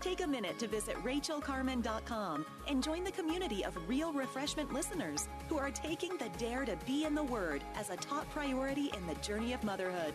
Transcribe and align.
Take 0.00 0.22
a 0.22 0.26
minute 0.26 0.58
to 0.60 0.66
visit 0.66 0.96
rachaelcarman.com 1.04 2.46
and 2.66 2.82
join 2.82 3.04
the 3.04 3.12
community 3.12 3.62
of 3.66 3.76
real 3.86 4.14
refreshment 4.14 4.72
listeners 4.72 5.28
who 5.46 5.58
are 5.58 5.70
taking 5.70 6.16
the 6.16 6.30
dare 6.38 6.64
to 6.64 6.74
be 6.86 7.04
in 7.04 7.14
the 7.14 7.22
Word 7.22 7.62
as 7.76 7.90
a 7.90 7.96
top 7.96 8.28
priority 8.30 8.90
in 8.96 9.06
the 9.06 9.14
journey 9.16 9.52
of 9.52 9.62
motherhood. 9.62 10.14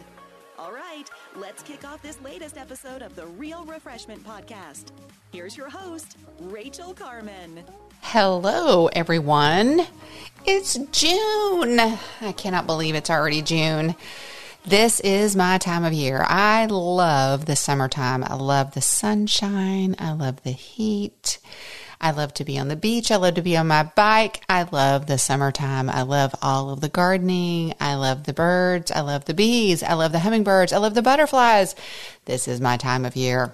All 0.58 0.72
right, 0.72 1.08
let's 1.36 1.62
kick 1.62 1.86
off 1.86 2.02
this 2.02 2.20
latest 2.22 2.58
episode 2.58 3.04
of 3.04 3.16
the 3.16 3.28
Real 3.28 3.64
Refreshment 3.66 4.26
Podcast. 4.26 4.86
Here's 5.32 5.56
your 5.56 5.70
host, 5.70 6.18
Rachael 6.40 6.96
Carman. 6.96 7.64
Hello, 8.02 8.88
everyone. 8.88 9.86
It's 10.46 10.80
June. 10.92 11.80
I 12.22 12.34
cannot 12.36 12.66
believe 12.66 12.96
it's 12.96 13.12
already 13.12 13.44
June. 13.44 13.94
This 14.68 15.00
is 15.02 15.36
my 15.36 15.60
time 15.60 15.84
of 15.84 15.94
year. 15.94 16.26
I 16.28 16.66
love 16.66 17.46
the 17.46 17.56
summertime. 17.56 18.24
I 18.24 18.34
love 18.34 18.74
the 18.74 18.82
sunshine. 18.82 19.96
I 20.00 20.14
love 20.14 20.42
the 20.42 20.54
heat. 20.54 21.38
I 22.02 22.10
love 22.10 22.34
to 22.36 22.46
be 22.46 22.58
on 22.58 22.68
the 22.68 22.76
beach. 22.76 23.12
I 23.12 23.18
love 23.18 23.36
to 23.36 23.44
be 23.44 23.56
on 23.58 23.68
my 23.68 23.84
bike. 23.84 24.44
I 24.50 24.64
love 24.64 25.06
the 25.06 25.20
summertime. 25.20 25.88
I 25.88 26.02
love 26.02 26.34
all 26.42 26.72
of 26.72 26.82
the 26.82 26.90
gardening. 26.90 27.76
I 27.80 27.94
love 27.94 28.24
the 28.24 28.34
birds. 28.34 28.90
I 28.90 29.02
love 29.02 29.26
the 29.26 29.36
bees. 29.36 29.84
I 29.84 29.94
love 29.94 30.12
the 30.12 30.20
hummingbirds. 30.20 30.74
I 30.74 30.78
love 30.78 30.96
the 30.96 31.04
butterflies. 31.04 31.76
This 32.26 32.48
is 32.48 32.60
my 32.60 32.78
time 32.78 33.06
of 33.06 33.16
year. 33.16 33.54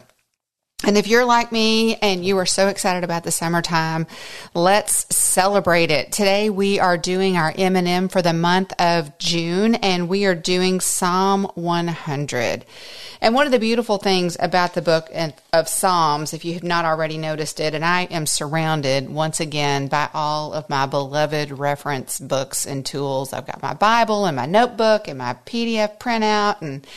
And 0.84 0.98
if 0.98 1.08
you're 1.08 1.26
like 1.26 1.52
me 1.52 1.96
and 1.98 2.26
you 2.26 2.40
are 2.40 2.46
so 2.48 2.68
excited 2.68 3.04
about 3.04 3.24
the 3.24 3.32
summertime, 3.32 4.08
let's 4.56 5.16
celebrate 5.16 5.92
it. 5.92 6.12
Today 6.12 6.50
we 6.50 6.80
are 6.80 6.98
doing 6.98 7.38
our 7.38 7.54
M&M 7.56 8.10
for 8.10 8.24
the 8.24 8.34
month 8.34 8.74
of 8.80 9.16
June 9.20 9.76
and 9.76 10.10
we 10.10 10.26
are 10.26 10.34
doing 10.34 10.80
Psalm 10.80 11.44
100. 11.54 12.66
And 13.22 13.36
one 13.36 13.46
of 13.46 13.52
the 13.52 13.60
beautiful 13.60 14.00
things 14.00 14.36
about 14.40 14.74
the 14.74 14.82
book 14.82 15.12
of 15.54 15.68
Psalms, 15.68 16.34
if 16.34 16.44
you 16.44 16.56
have 16.56 16.64
not 16.64 16.86
already 16.86 17.20
noticed 17.20 17.60
it, 17.60 17.76
and 17.76 17.86
I 17.86 18.06
am 18.06 18.26
surrounded 18.26 19.08
once 19.08 19.40
again 19.40 19.88
by 19.88 20.10
all 20.16 20.52
of 20.54 20.68
my 20.68 20.88
beloved 20.88 21.52
reference 21.52 22.20
books 22.20 22.66
and 22.66 22.84
tools. 22.84 23.34
I've 23.34 23.46
got 23.46 23.62
my 23.62 23.76
Bible 23.76 24.26
and 24.26 24.36
my 24.36 24.48
notebook 24.48 25.08
and 25.08 25.20
my 25.20 25.36
PDF 25.46 26.00
printout 26.00 26.64
and 26.64 26.88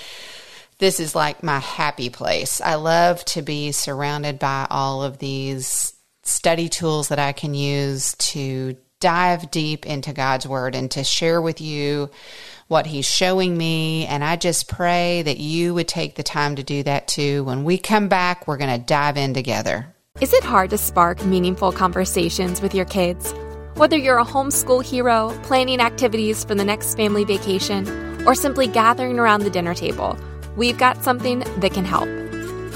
this 0.79 1.01
is 1.01 1.15
like 1.15 1.43
my 1.43 1.59
happy 1.59 2.11
place. 2.11 2.61
I 2.61 2.75
love 2.75 3.25
to 3.27 3.43
be 3.43 3.73
surrounded 3.73 4.39
by 4.39 4.67
all 4.71 5.03
of 5.03 5.19
these 5.19 5.95
study 6.23 6.69
tools 6.69 7.09
that 7.09 7.19
I 7.19 7.33
can 7.33 7.55
use 7.55 8.15
to 8.15 8.77
dive 9.01 9.51
deep 9.51 9.85
into 9.87 10.13
God's 10.13 10.47
Word 10.47 10.75
and 10.75 10.91
to 10.93 11.05
share 11.05 11.41
with 11.41 11.61
you 11.61 12.11
what 12.69 12.87
He's 12.87 13.07
showing 13.07 13.57
me. 13.57 14.07
And 14.07 14.25
I 14.25 14.37
just 14.37 14.69
pray 14.69 15.23
that 15.23 15.39
you 15.39 15.75
would 15.75 15.89
take 15.89 16.15
the 16.15 16.23
time 16.23 16.57
to 16.57 16.63
do 16.63 16.83
that 16.85 17.09
too. 17.09 17.45
When 17.45 17.65
we 17.65 17.77
come 17.79 18.09
back, 18.09 18.47
we're 18.47 18.57
going 18.57 18.79
to 18.81 18.85
dive 18.85 19.17
in 19.17 19.35
together. 19.35 19.95
Is 20.21 20.33
it 20.33 20.45
hard 20.45 20.71
to 20.71 20.79
spark 20.79 21.25
meaningful 21.25 21.73
conversations 21.73 22.63
with 22.63 22.75
your 22.75 22.87
kids? 22.87 23.33
Whether 23.75 23.97
you're 23.97 24.19
a 24.19 24.25
homeschool 24.25 24.85
hero, 24.85 25.37
planning 25.43 25.81
activities 25.81 26.45
for 26.45 26.55
the 26.55 26.65
next 26.65 26.95
family 26.95 27.25
vacation, 27.25 27.87
or 28.27 28.35
simply 28.35 28.69
gathering 28.69 29.19
around 29.19 29.43
the 29.43 29.51
dinner 29.51 29.75
table, 29.75 30.17
we've 30.57 30.79
got 30.79 31.03
something 31.03 31.41
that 31.59 31.73
can 31.73 31.85
help. 31.85 32.09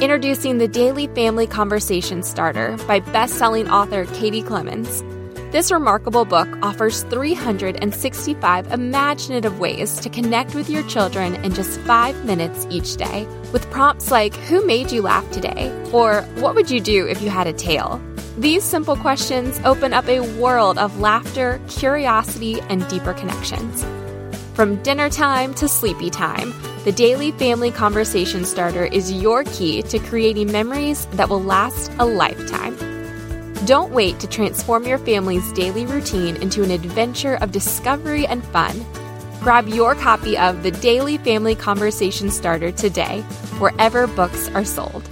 Introducing 0.01 0.59
the 0.59 0.69
Daily 0.69 1.09
Family 1.09 1.47
Conversation 1.47 2.23
Starter 2.23 2.77
by 2.87 3.01
best-selling 3.01 3.69
author 3.69 4.07
Katie 4.07 4.43
Clemons. 4.43 5.03
This 5.51 5.73
remarkable 5.73 6.25
book 6.25 6.49
offers 6.63 7.05
365 7.05 8.71
imaginative 8.71 9.59
ways 9.59 9.99
to 10.01 10.11
connect 10.11 10.55
with 10.55 10.69
your 10.69 10.83
children 10.85 11.37
in 11.37 11.55
just 11.55 11.81
five 11.81 12.23
minutes 12.25 12.67
each 12.69 12.97
day, 12.97 13.27
with 13.53 13.69
prompts 13.71 14.11
like 14.11 14.35
Who 14.35 14.65
made 14.67 14.93
you 14.93 15.03
laugh 15.03 15.29
today? 15.31 15.73
or 15.93 16.23
What 16.37 16.55
would 16.55 16.71
you 16.71 16.81
do 16.81 17.07
if 17.07 17.23
you 17.23 17.31
had 17.31 17.47
a 17.47 17.53
tail? 17.53 18.01
These 18.37 18.63
simple 18.63 18.95
questions 18.95 19.59
open 19.65 19.93
up 19.93 20.07
a 20.07 20.21
world 20.39 20.79
of 20.79 21.01
laughter, 21.01 21.61
curiosity, 21.69 22.61
and 22.69 22.87
deeper 22.89 23.15
connections. 23.15 23.85
From 24.55 24.81
dinner 24.83 25.09
time 25.09 25.55
to 25.55 25.67
sleepy 25.67 26.11
time, 26.11 26.53
the 26.85 26.93
Daily 26.93 27.33
Family 27.33 27.73
Conversation 27.73 28.45
Starter 28.45 28.85
is 28.85 29.13
your 29.13 29.43
key 29.45 29.83
to 29.83 29.99
creating 29.99 30.53
memories 30.53 31.07
that 31.13 31.29
will 31.29 31.43
last 31.43 31.91
a 31.99 32.05
lifetime. 32.05 32.77
Don't 33.67 33.93
wait 33.93 34.21
to 34.21 34.29
transform 34.29 34.87
your 34.87 34.99
family's 34.99 35.53
daily 35.53 35.87
routine 35.87 36.37
into 36.37 36.63
an 36.63 36.71
adventure 36.71 37.35
of 37.37 37.51
discovery 37.51 38.27
and 38.27 38.45
fun. 38.47 38.85
Grab 39.41 39.67
your 39.67 39.97
copy 39.97 40.39
of 40.39 40.63
the 40.63 40.71
Daily 40.71 41.19
Family 41.19 41.57
Conversation 41.57 42.31
Starter 42.31 42.71
today, 42.71 43.23
wherever 43.59 44.07
books 44.07 44.49
are 44.51 44.65
sold. 44.65 45.09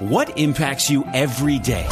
What 0.00 0.38
impacts 0.38 0.88
you 0.90 1.04
every 1.12 1.58
day? 1.58 1.86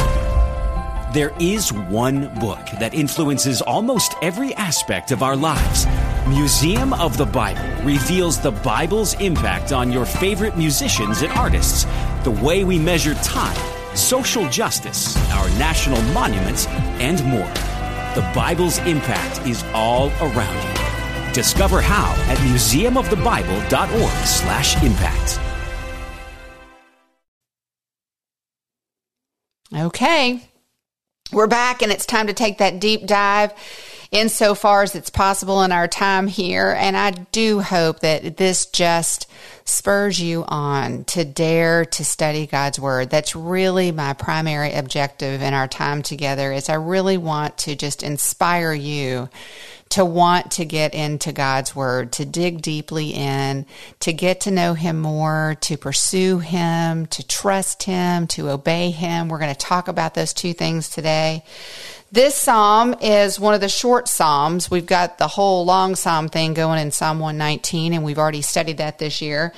There 1.13 1.33
is 1.39 1.71
one 1.71 2.33
book 2.39 2.65
that 2.79 2.93
influences 2.93 3.61
almost 3.61 4.15
every 4.21 4.53
aspect 4.55 5.11
of 5.11 5.21
our 5.21 5.35
lives. 5.35 5.85
Museum 6.27 6.91
of 6.93 7.17
the 7.17 7.25
Bible 7.25 7.61
reveals 7.83 8.41
the 8.41 8.49
Bible's 8.49 9.13
impact 9.21 9.71
on 9.71 9.91
your 9.91 10.05
favorite 10.05 10.57
musicians 10.57 11.21
and 11.21 11.31
artists, 11.33 11.85
the 12.23 12.31
way 12.31 12.63
we 12.63 12.79
measure 12.79 13.13
time, 13.15 13.55
social 13.95 14.49
justice, 14.49 15.15
our 15.33 15.47
national 15.59 16.01
monuments, 16.13 16.65
and 16.97 17.23
more. 17.25 17.53
The 18.15 18.27
Bible's 18.33 18.79
impact 18.79 19.45
is 19.45 19.63
all 19.65 20.07
around 20.19 20.55
you. 20.55 20.73
Discover 21.31 21.81
how 21.81 22.11
at 22.27 22.39
museumofthebible.org/impact. 22.39 25.39
Okay. 29.75 30.41
We're 31.31 31.45
back 31.45 31.83
and 31.83 31.91
it's 31.91 32.07
time 32.07 32.25
to 32.25 32.33
take 32.33 32.57
that 32.57 32.79
deep 32.79 33.05
dive 33.05 33.53
insofar 34.11 34.83
as 34.83 34.95
it's 34.95 35.09
possible 35.09 35.63
in 35.63 35.71
our 35.71 35.87
time 35.87 36.27
here. 36.27 36.75
And 36.77 36.95
I 36.95 37.11
do 37.11 37.61
hope 37.61 37.99
that 38.01 38.37
this 38.37 38.65
just 38.65 39.29
spurs 39.65 40.21
you 40.21 40.45
on 40.47 41.03
to 41.05 41.25
dare 41.25 41.85
to 41.85 42.05
study 42.05 42.45
God's 42.45 42.79
word. 42.79 43.09
That's 43.09 43.35
really 43.35 43.91
my 43.91 44.13
primary 44.13 44.73
objective 44.73 45.41
in 45.41 45.53
our 45.53 45.67
time 45.67 46.03
together 46.03 46.51
is 46.51 46.69
I 46.69 46.75
really 46.75 47.17
want 47.17 47.57
to 47.59 47.75
just 47.75 48.03
inspire 48.03 48.73
you 48.73 49.29
to 49.89 50.03
want 50.03 50.51
to 50.51 50.65
get 50.65 50.93
into 50.93 51.31
God's 51.31 51.75
Word, 51.75 52.11
to 52.13 52.25
dig 52.25 52.61
deeply 52.61 53.11
in, 53.11 53.65
to 54.01 54.11
get 54.11 54.41
to 54.41 54.51
know 54.51 54.73
Him 54.73 54.99
more, 54.99 55.55
to 55.61 55.77
pursue 55.77 56.39
Him, 56.39 57.05
to 57.07 57.25
trust 57.25 57.83
Him, 57.83 58.27
to 58.27 58.49
obey 58.49 58.91
Him. 58.91 59.29
We're 59.29 59.39
going 59.39 59.53
to 59.53 59.59
talk 59.59 59.87
about 59.87 60.13
those 60.13 60.33
two 60.33 60.53
things 60.53 60.89
today. 60.89 61.43
This 62.11 62.35
psalm 62.35 62.95
is 63.01 63.39
one 63.39 63.55
of 63.55 63.61
the 63.61 63.69
short 63.69 64.07
psalms. 64.07 64.69
We've 64.69 64.85
got 64.85 65.17
the 65.17 65.27
whole 65.27 65.65
long 65.65 65.95
psalm 65.95 66.29
thing 66.29 66.53
going 66.53 66.79
in 66.79 66.91
Psalm 66.91 67.19
119, 67.19 67.93
and 67.93 68.03
we've 68.03 68.19
already 68.19 68.43
studied 68.43 68.77
that 68.77 68.99
this 68.99 69.21
year. 69.21 69.53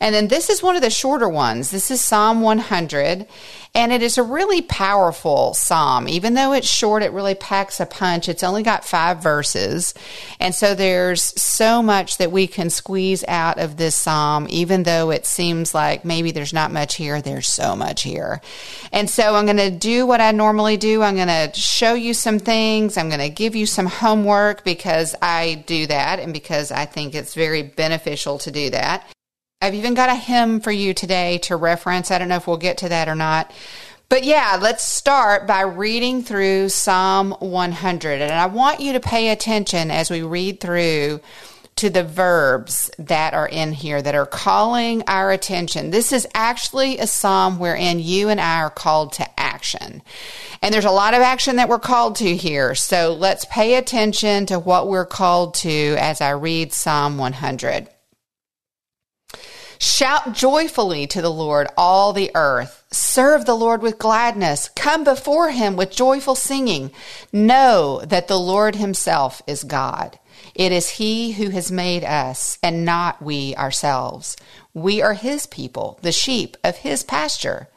And 0.00 0.14
then 0.14 0.28
this 0.28 0.48
is 0.48 0.62
one 0.62 0.76
of 0.76 0.82
the 0.82 0.90
shorter 0.90 1.28
ones. 1.28 1.70
This 1.70 1.90
is 1.90 2.00
Psalm 2.00 2.40
100. 2.40 3.26
And 3.72 3.92
it 3.92 4.02
is 4.02 4.18
a 4.18 4.22
really 4.22 4.62
powerful 4.62 5.54
psalm. 5.54 6.08
Even 6.08 6.34
though 6.34 6.52
it's 6.52 6.68
short, 6.68 7.04
it 7.04 7.12
really 7.12 7.36
packs 7.36 7.78
a 7.78 7.86
punch. 7.86 8.28
It's 8.28 8.42
only 8.42 8.64
got 8.64 8.84
five 8.84 9.22
verses. 9.22 9.94
And 10.40 10.52
so 10.52 10.74
there's 10.74 11.22
so 11.40 11.80
much 11.80 12.16
that 12.16 12.32
we 12.32 12.48
can 12.48 12.70
squeeze 12.70 13.22
out 13.28 13.60
of 13.60 13.76
this 13.76 13.94
psalm, 13.94 14.48
even 14.50 14.82
though 14.82 15.10
it 15.10 15.24
seems 15.24 15.72
like 15.72 16.04
maybe 16.04 16.32
there's 16.32 16.52
not 16.52 16.72
much 16.72 16.96
here, 16.96 17.22
there's 17.22 17.46
so 17.46 17.76
much 17.76 18.02
here. 18.02 18.40
And 18.90 19.08
so 19.08 19.36
I'm 19.36 19.44
going 19.44 19.58
to 19.58 19.70
do 19.70 20.04
what 20.04 20.20
I 20.20 20.32
normally 20.32 20.76
do. 20.76 21.02
I'm 21.02 21.14
going 21.14 21.28
to 21.28 21.52
show 21.54 21.89
you 21.94 22.14
some 22.14 22.38
things. 22.38 22.96
I'm 22.96 23.08
going 23.08 23.20
to 23.20 23.28
give 23.28 23.54
you 23.54 23.66
some 23.66 23.86
homework 23.86 24.64
because 24.64 25.14
I 25.20 25.64
do 25.66 25.86
that 25.86 26.18
and 26.18 26.32
because 26.32 26.70
I 26.70 26.86
think 26.86 27.14
it's 27.14 27.34
very 27.34 27.62
beneficial 27.62 28.38
to 28.38 28.50
do 28.50 28.70
that. 28.70 29.06
I've 29.62 29.74
even 29.74 29.94
got 29.94 30.08
a 30.08 30.14
hymn 30.14 30.60
for 30.60 30.72
you 30.72 30.94
today 30.94 31.38
to 31.38 31.56
reference. 31.56 32.10
I 32.10 32.18
don't 32.18 32.28
know 32.28 32.36
if 32.36 32.46
we'll 32.46 32.56
get 32.56 32.78
to 32.78 32.88
that 32.88 33.08
or 33.08 33.14
not. 33.14 33.52
But 34.08 34.24
yeah, 34.24 34.58
let's 34.60 34.82
start 34.82 35.46
by 35.46 35.60
reading 35.60 36.22
through 36.22 36.70
Psalm 36.70 37.32
100. 37.38 38.20
And 38.22 38.32
I 38.32 38.46
want 38.46 38.80
you 38.80 38.94
to 38.94 39.00
pay 39.00 39.30
attention 39.30 39.90
as 39.90 40.10
we 40.10 40.22
read 40.22 40.60
through 40.60 41.20
to 41.80 41.88
the 41.88 42.04
verbs 42.04 42.90
that 42.98 43.32
are 43.32 43.48
in 43.48 43.72
here 43.72 44.02
that 44.02 44.14
are 44.14 44.26
calling 44.26 45.02
our 45.06 45.30
attention. 45.30 45.90
This 45.90 46.12
is 46.12 46.28
actually 46.34 46.98
a 46.98 47.06
psalm 47.06 47.58
wherein 47.58 47.98
you 47.98 48.28
and 48.28 48.38
I 48.38 48.60
are 48.60 48.70
called 48.70 49.14
to 49.14 49.40
action. 49.40 50.02
And 50.60 50.74
there's 50.74 50.84
a 50.84 50.90
lot 50.90 51.14
of 51.14 51.22
action 51.22 51.56
that 51.56 51.70
we're 51.70 51.78
called 51.78 52.16
to 52.16 52.36
here. 52.36 52.74
So 52.74 53.14
let's 53.18 53.46
pay 53.46 53.76
attention 53.76 54.44
to 54.46 54.58
what 54.58 54.88
we're 54.88 55.06
called 55.06 55.54
to 55.54 55.96
as 55.98 56.20
I 56.20 56.32
read 56.32 56.74
Psalm 56.74 57.16
100. 57.16 57.88
Shout 59.82 60.34
joyfully 60.34 61.06
to 61.06 61.22
the 61.22 61.32
Lord, 61.32 61.66
all 61.74 62.12
the 62.12 62.30
earth. 62.34 62.84
Serve 62.92 63.46
the 63.46 63.56
Lord 63.56 63.80
with 63.80 63.98
gladness. 63.98 64.68
Come 64.76 65.04
before 65.04 65.52
him 65.52 65.74
with 65.74 65.90
joyful 65.90 66.34
singing. 66.34 66.90
Know 67.32 68.02
that 68.04 68.28
the 68.28 68.38
Lord 68.38 68.76
himself 68.76 69.40
is 69.46 69.64
God. 69.64 70.18
It 70.54 70.70
is 70.70 70.90
he 70.90 71.32
who 71.32 71.48
has 71.48 71.72
made 71.72 72.04
us 72.04 72.58
and 72.62 72.84
not 72.84 73.22
we 73.22 73.56
ourselves. 73.56 74.36
We 74.74 75.00
are 75.00 75.14
his 75.14 75.46
people, 75.46 75.98
the 76.02 76.12
sheep 76.12 76.58
of 76.62 76.76
his 76.76 77.02
pasture. 77.02 77.68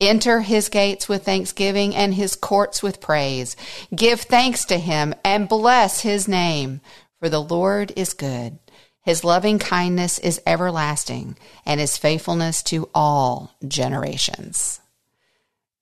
Enter 0.00 0.40
his 0.40 0.68
gates 0.68 1.08
with 1.08 1.24
thanksgiving 1.24 1.94
and 1.94 2.14
his 2.14 2.34
courts 2.34 2.82
with 2.82 3.00
praise. 3.00 3.54
Give 3.94 4.20
thanks 4.20 4.64
to 4.64 4.78
him 4.78 5.14
and 5.24 5.48
bless 5.48 6.00
his 6.00 6.26
name, 6.26 6.80
for 7.20 7.28
the 7.28 7.40
Lord 7.40 7.92
is 7.94 8.12
good. 8.12 8.58
His 9.04 9.22
loving 9.22 9.58
kindness 9.58 10.18
is 10.18 10.40
everlasting, 10.46 11.36
and 11.66 11.78
his 11.78 11.98
faithfulness 11.98 12.62
to 12.64 12.88
all 12.94 13.54
generations. 13.66 14.80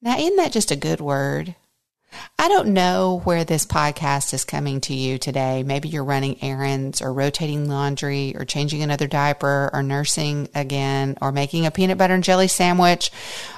Now, 0.00 0.18
isn't 0.18 0.36
that 0.36 0.50
just 0.50 0.72
a 0.72 0.76
good 0.76 1.00
word? 1.00 1.54
I 2.38 2.48
don't 2.48 2.74
know 2.74 3.20
where 3.24 3.44
this 3.44 3.64
podcast 3.64 4.34
is 4.34 4.44
coming 4.44 4.80
to 4.82 4.94
you 4.94 5.18
today. 5.18 5.62
Maybe 5.62 5.88
you're 5.88 6.04
running 6.04 6.42
errands 6.42 7.00
or 7.00 7.12
rotating 7.12 7.68
laundry 7.68 8.34
or 8.36 8.44
changing 8.44 8.82
another 8.82 9.06
diaper 9.06 9.70
or 9.72 9.82
nursing 9.82 10.48
again 10.54 11.16
or 11.22 11.32
making 11.32 11.64
a 11.64 11.70
peanut 11.70 11.98
butter 11.98 12.14
and 12.14 12.24
jelly 12.24 12.48
sandwich 12.48 13.10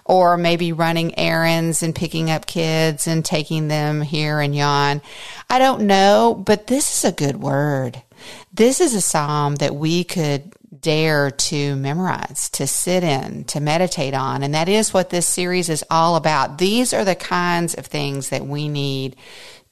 or 0.05 0.37
maybe 0.37 0.72
running 0.72 1.19
errands 1.19 1.82
and 1.82 1.94
picking 1.96 2.31
up 2.31 2.46
kids 2.46 3.08
and 3.08 3.25
taking 3.25 3.69
them 3.69 4.02
here 4.02 4.38
and 4.40 4.55
yon. 4.55 5.00
I 5.49 5.58
don't 5.58 5.87
know, 5.87 6.40
but 6.46 6.67
this 6.67 6.96
is 6.96 7.05
a 7.10 7.17
good 7.17 7.40
word. 7.40 8.02
This 8.55 8.81
is 8.81 8.95
a 8.95 9.01
psalm 9.01 9.56
that 9.56 9.75
we 9.75 10.05
could 10.05 10.53
dare 10.81 11.33
to 11.33 11.75
memorize, 11.75 12.51
to 12.51 12.69
sit 12.69 13.03
in, 13.03 13.43
to 13.47 13.59
meditate 13.59 14.15
on. 14.15 14.45
And 14.45 14.55
that 14.55 14.69
is 14.69 14.95
what 14.95 15.11
this 15.11 15.27
series 15.27 15.69
is 15.69 15.83
all 15.91 16.15
about. 16.15 16.59
These 16.59 16.93
are 16.95 17.05
the 17.05 17.17
kinds 17.17 17.75
of 17.75 17.87
things 17.87 18.29
that 18.29 18.47
we 18.47 18.69
need 18.69 19.17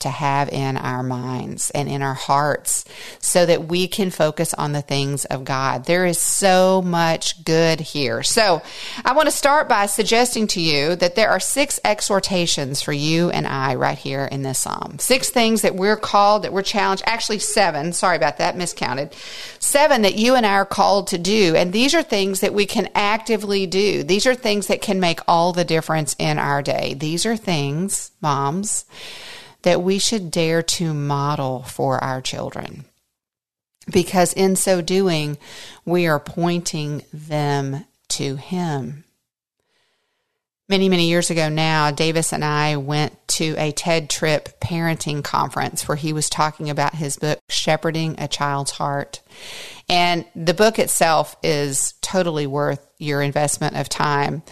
to 0.02 0.10
have 0.10 0.48
in 0.50 0.76
our 0.76 1.02
minds 1.02 1.70
and 1.70 1.88
in 1.88 2.02
our 2.02 2.14
hearts 2.14 2.84
so 3.18 3.44
that 3.46 3.68
we 3.68 3.88
can 3.88 4.10
focus 4.10 4.54
on 4.54 4.72
the 4.72 4.82
things 4.82 5.24
of 5.26 5.44
God. 5.44 5.84
There 5.84 6.06
is 6.06 6.18
so 6.18 6.82
much 6.82 7.44
good 7.44 7.80
here. 7.80 8.22
So 8.22 8.62
I 9.04 9.14
want 9.14 9.26
to 9.26 9.34
start 9.34 9.68
by 9.68 9.86
suggesting 9.86 10.46
to 10.48 10.60
you 10.60 10.96
that 10.96 11.14
there 11.14 11.30
are 11.30 11.40
six 11.40 11.80
exhortations 11.84 12.82
for 12.82 12.92
you 12.92 13.30
and 13.30 13.46
I 13.46 13.74
right 13.74 13.98
here 13.98 14.24
in 14.24 14.42
this 14.42 14.60
psalm. 14.60 14.98
Six 14.98 15.30
things 15.30 15.62
that 15.62 15.74
we're 15.74 15.96
called, 15.96 16.42
that 16.44 16.52
we're 16.52 16.62
challenged. 16.62 17.02
Actually, 17.06 17.38
seven. 17.38 17.92
Sorry 17.92 18.16
about 18.16 18.38
that, 18.38 18.56
miscounted. 18.56 19.14
Seven 19.58 20.02
that 20.02 20.16
you 20.16 20.34
and 20.34 20.46
I 20.46 20.54
are 20.54 20.64
called 20.64 21.08
to 21.08 21.18
do. 21.18 21.54
And 21.56 21.72
these 21.72 21.94
are 21.94 22.02
things 22.02 22.40
that 22.40 22.54
we 22.54 22.66
can 22.66 22.88
actively 22.94 23.66
do. 23.66 24.02
These 24.02 24.26
are 24.26 24.34
things 24.34 24.66
that 24.66 24.82
can 24.82 25.00
make 25.00 25.20
all 25.26 25.52
the 25.52 25.64
difference 25.64 26.14
in 26.18 26.38
our 26.38 26.62
day. 26.62 26.94
These 26.94 27.26
are 27.26 27.36
things, 27.36 28.10
moms, 28.20 28.84
that 29.62 29.82
we 29.82 29.98
should 29.98 30.30
dare 30.30 30.62
to 30.62 30.94
model 30.94 31.62
for 31.62 32.02
our 32.02 32.20
children. 32.20 32.84
Because 33.90 34.32
in 34.32 34.56
so 34.56 34.80
doing, 34.80 35.38
we 35.84 36.06
are 36.06 36.20
pointing 36.20 37.02
them 37.12 37.84
to 38.08 38.36
Him. 38.36 39.04
Many, 40.68 40.88
many 40.88 41.08
years 41.08 41.28
ago 41.28 41.48
now, 41.48 41.90
Davis 41.90 42.32
and 42.32 42.44
I 42.44 42.76
went 42.76 43.12
to 43.28 43.54
a 43.58 43.72
Tedd 43.72 44.08
Tripp 44.08 44.58
parenting 44.60 45.22
conference 45.22 45.86
where 45.86 45.96
he 45.96 46.14
was 46.14 46.30
talking 46.30 46.70
about 46.70 46.94
his 46.94 47.16
book, 47.16 47.40
Shepherding 47.50 48.14
a 48.18 48.26
Child's 48.26 48.70
Heart. 48.70 49.20
And 49.88 50.24
the 50.34 50.54
book 50.54 50.78
itself 50.78 51.36
is 51.42 51.92
totally 52.00 52.46
worth 52.46 52.86
your 52.96 53.20
investment 53.20 53.76
of 53.76 53.90
time. 53.90 54.42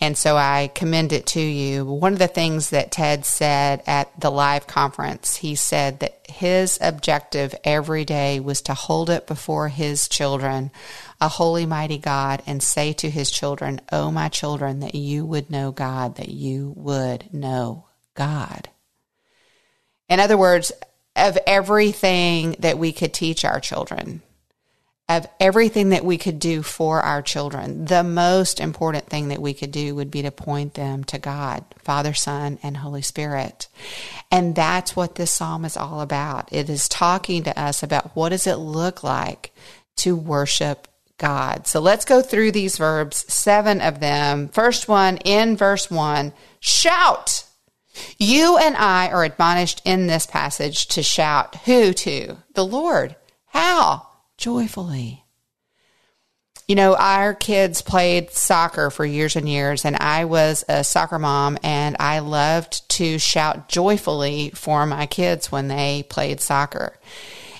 And 0.00 0.16
so 0.16 0.36
I 0.36 0.70
commend 0.74 1.12
it 1.12 1.26
to 1.28 1.40
you. 1.40 1.84
One 1.84 2.12
of 2.12 2.20
the 2.20 2.28
things 2.28 2.70
that 2.70 2.92
Tedd 2.92 3.24
said 3.24 3.82
at 3.86 4.08
the 4.20 4.30
live 4.30 4.68
conference, 4.68 5.36
he 5.36 5.56
said 5.56 5.98
that 6.00 6.20
his 6.28 6.78
objective 6.80 7.54
every 7.64 8.04
day 8.04 8.38
was 8.38 8.62
to 8.62 8.74
hold 8.74 9.10
it 9.10 9.26
before 9.26 9.68
his 9.68 10.08
children, 10.08 10.70
a 11.20 11.28
holy, 11.28 11.66
mighty 11.66 11.98
God, 11.98 12.42
and 12.46 12.62
say 12.62 12.92
to 12.94 13.10
his 13.10 13.28
children, 13.30 13.80
Oh, 13.90 14.12
my 14.12 14.28
children, 14.28 14.80
that 14.80 14.94
you 14.94 15.24
would 15.24 15.50
know 15.50 15.72
God, 15.72 16.14
that 16.16 16.28
you 16.28 16.72
would 16.76 17.34
know 17.34 17.86
God. 18.14 18.68
In 20.08 20.20
other 20.20 20.38
words, 20.38 20.70
of 21.16 21.36
everything 21.44 22.54
that 22.60 22.78
we 22.78 22.92
could 22.92 23.12
teach 23.12 23.44
our 23.44 23.58
children, 23.58 24.22
of 25.08 25.26
everything 25.40 25.88
that 25.90 26.04
we 26.04 26.18
could 26.18 26.38
do 26.38 26.62
for 26.62 27.00
our 27.00 27.22
children, 27.22 27.86
the 27.86 28.04
most 28.04 28.60
important 28.60 29.06
thing 29.06 29.28
that 29.28 29.40
we 29.40 29.54
could 29.54 29.70
do 29.70 29.94
would 29.94 30.10
be 30.10 30.22
to 30.22 30.30
point 30.30 30.74
them 30.74 31.02
to 31.04 31.18
God, 31.18 31.64
Father, 31.78 32.12
Son, 32.12 32.58
and 32.62 32.76
Holy 32.76 33.00
Spirit. 33.00 33.68
And 34.30 34.54
that's 34.54 34.94
what 34.94 35.14
this 35.14 35.30
psalm 35.30 35.64
is 35.64 35.78
all 35.78 36.02
about. 36.02 36.52
It 36.52 36.68
is 36.68 36.88
talking 36.88 37.44
to 37.44 37.58
us 37.58 37.82
about 37.82 38.14
what 38.14 38.30
does 38.30 38.46
it 38.46 38.56
look 38.56 39.02
like 39.02 39.54
to 39.96 40.14
worship 40.14 40.88
God. 41.16 41.66
So 41.66 41.80
let's 41.80 42.04
go 42.04 42.20
through 42.20 42.52
these 42.52 42.76
verbs, 42.76 43.24
seven 43.32 43.80
of 43.80 44.00
them. 44.00 44.48
First 44.48 44.88
one 44.88 45.16
in 45.18 45.56
verse 45.56 45.90
one, 45.90 46.34
shout. 46.60 47.44
You 48.18 48.58
and 48.58 48.76
I 48.76 49.08
are 49.08 49.24
admonished 49.24 49.82
in 49.84 50.06
this 50.06 50.26
passage 50.26 50.86
to 50.88 51.02
shout 51.02 51.56
who 51.64 51.92
to? 51.94 52.36
The 52.54 52.64
Lord. 52.64 53.16
How? 53.46 54.07
Joyfully. 54.38 55.24
You 56.66 56.74
know, 56.74 56.94
our 56.96 57.34
kids 57.34 57.80
played 57.80 58.30
soccer 58.30 58.90
for 58.90 59.04
years 59.04 59.36
and 59.36 59.48
years, 59.48 59.84
and 59.84 59.96
I 59.96 60.26
was 60.26 60.64
a 60.68 60.84
soccer 60.84 61.18
mom, 61.18 61.58
and 61.62 61.96
I 61.98 62.18
loved 62.18 62.88
to 62.90 63.18
shout 63.18 63.68
joyfully 63.68 64.50
for 64.50 64.84
my 64.84 65.06
kids 65.06 65.50
when 65.50 65.68
they 65.68 66.04
played 66.08 66.40
soccer. 66.40 66.98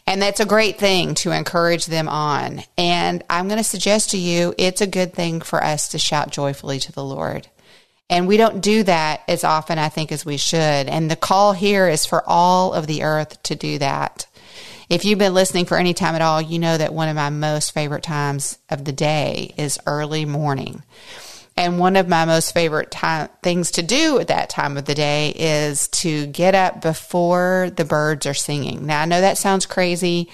And 0.06 0.20
that's 0.20 0.40
a 0.40 0.46
great 0.46 0.78
thing 0.78 1.14
to 1.16 1.32
encourage 1.32 1.86
them 1.86 2.08
on. 2.08 2.62
And 2.76 3.22
I'm 3.28 3.48
going 3.48 3.58
to 3.58 3.64
suggest 3.64 4.10
to 4.10 4.18
you, 4.18 4.54
it's 4.56 4.80
a 4.80 4.86
good 4.86 5.12
thing 5.14 5.40
for 5.40 5.62
us 5.62 5.88
to 5.88 5.98
shout 5.98 6.30
joyfully 6.30 6.78
to 6.80 6.92
the 6.92 7.04
Lord. 7.04 7.48
And 8.10 8.26
we 8.26 8.38
don't 8.38 8.62
do 8.62 8.82
that 8.84 9.20
as 9.28 9.44
often, 9.44 9.78
I 9.78 9.90
think, 9.90 10.12
as 10.12 10.24
we 10.24 10.38
should. 10.38 10.58
And 10.58 11.10
the 11.10 11.16
call 11.16 11.52
here 11.52 11.88
is 11.88 12.06
for 12.06 12.22
all 12.26 12.72
of 12.72 12.86
the 12.86 13.02
earth 13.02 13.42
to 13.44 13.54
do 13.54 13.78
that. 13.78 14.26
If 14.88 15.04
you've 15.04 15.18
been 15.18 15.34
listening 15.34 15.66
for 15.66 15.76
any 15.76 15.92
time 15.92 16.14
at 16.14 16.22
all, 16.22 16.40
you 16.40 16.58
know 16.58 16.76
that 16.76 16.94
one 16.94 17.08
of 17.08 17.16
my 17.16 17.28
most 17.28 17.72
favorite 17.72 18.02
times 18.02 18.58
of 18.70 18.84
the 18.84 18.92
day 18.92 19.52
is 19.58 19.78
early 19.86 20.24
morning. 20.24 20.82
And 21.58 21.78
one 21.78 21.96
of 21.96 22.08
my 22.08 22.24
most 22.24 22.54
favorite 22.54 22.90
time, 22.90 23.28
things 23.42 23.72
to 23.72 23.82
do 23.82 24.18
at 24.18 24.28
that 24.28 24.48
time 24.48 24.76
of 24.76 24.84
the 24.84 24.94
day 24.94 25.34
is 25.36 25.88
to 25.88 26.26
get 26.26 26.54
up 26.54 26.80
before 26.80 27.70
the 27.74 27.84
birds 27.84 28.26
are 28.26 28.34
singing. 28.34 28.86
Now, 28.86 29.02
I 29.02 29.06
know 29.06 29.20
that 29.20 29.38
sounds 29.38 29.66
crazy. 29.66 30.30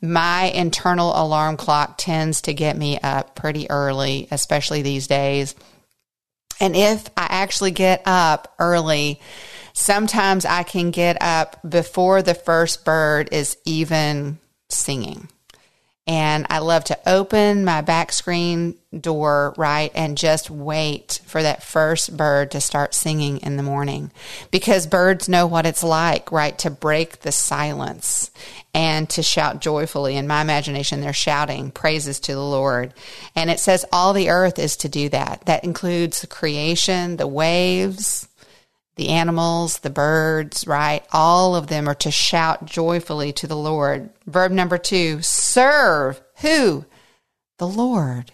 My 0.00 0.44
internal 0.44 1.12
alarm 1.14 1.58
clock 1.58 1.96
tends 1.98 2.42
to 2.42 2.54
get 2.54 2.78
me 2.78 2.98
up 3.00 3.34
pretty 3.34 3.68
early, 3.68 4.28
especially 4.30 4.80
these 4.80 5.08
days. 5.08 5.54
And 6.58 6.76
if 6.76 7.08
I 7.16 7.26
actually 7.28 7.72
get 7.72 8.02
up 8.06 8.54
early, 8.58 9.20
Sometimes 9.72 10.44
I 10.44 10.62
can 10.62 10.90
get 10.90 11.20
up 11.20 11.58
before 11.68 12.22
the 12.22 12.34
first 12.34 12.84
bird 12.84 13.28
is 13.32 13.56
even 13.64 14.38
singing. 14.68 15.28
And 16.06 16.46
I 16.50 16.58
love 16.58 16.82
to 16.84 16.98
open 17.06 17.64
my 17.64 17.82
back 17.82 18.10
screen 18.10 18.74
door, 18.98 19.54
right, 19.56 19.92
and 19.94 20.18
just 20.18 20.50
wait 20.50 21.20
for 21.24 21.40
that 21.40 21.62
first 21.62 22.16
bird 22.16 22.50
to 22.50 22.60
start 22.60 22.94
singing 22.94 23.38
in 23.38 23.56
the 23.56 23.62
morning 23.62 24.10
because 24.50 24.88
birds 24.88 25.28
know 25.28 25.46
what 25.46 25.66
it's 25.66 25.84
like, 25.84 26.32
right, 26.32 26.58
to 26.58 26.70
break 26.70 27.20
the 27.20 27.30
silence 27.30 28.32
and 28.74 29.08
to 29.10 29.22
shout 29.22 29.60
joyfully. 29.60 30.16
In 30.16 30.26
my 30.26 30.40
imagination, 30.40 31.00
they're 31.00 31.12
shouting 31.12 31.70
praises 31.70 32.18
to 32.20 32.34
the 32.34 32.40
Lord. 32.40 32.92
And 33.36 33.48
it 33.48 33.60
says 33.60 33.84
all 33.92 34.12
the 34.12 34.30
earth 34.30 34.58
is 34.58 34.78
to 34.78 34.88
do 34.88 35.10
that. 35.10 35.42
That 35.46 35.62
includes 35.62 36.22
the 36.22 36.26
creation, 36.26 37.18
the 37.18 37.28
waves, 37.28 38.26
the 39.00 39.08
animals, 39.08 39.78
the 39.78 39.88
birds, 39.88 40.66
right? 40.66 41.02
All 41.10 41.56
of 41.56 41.68
them 41.68 41.88
are 41.88 41.94
to 41.94 42.10
shout 42.10 42.66
joyfully 42.66 43.32
to 43.32 43.46
the 43.46 43.56
Lord. 43.56 44.10
Verb 44.26 44.52
number 44.52 44.76
two, 44.76 45.22
serve 45.22 46.20
who? 46.42 46.84
The 47.56 47.66
Lord. 47.66 48.30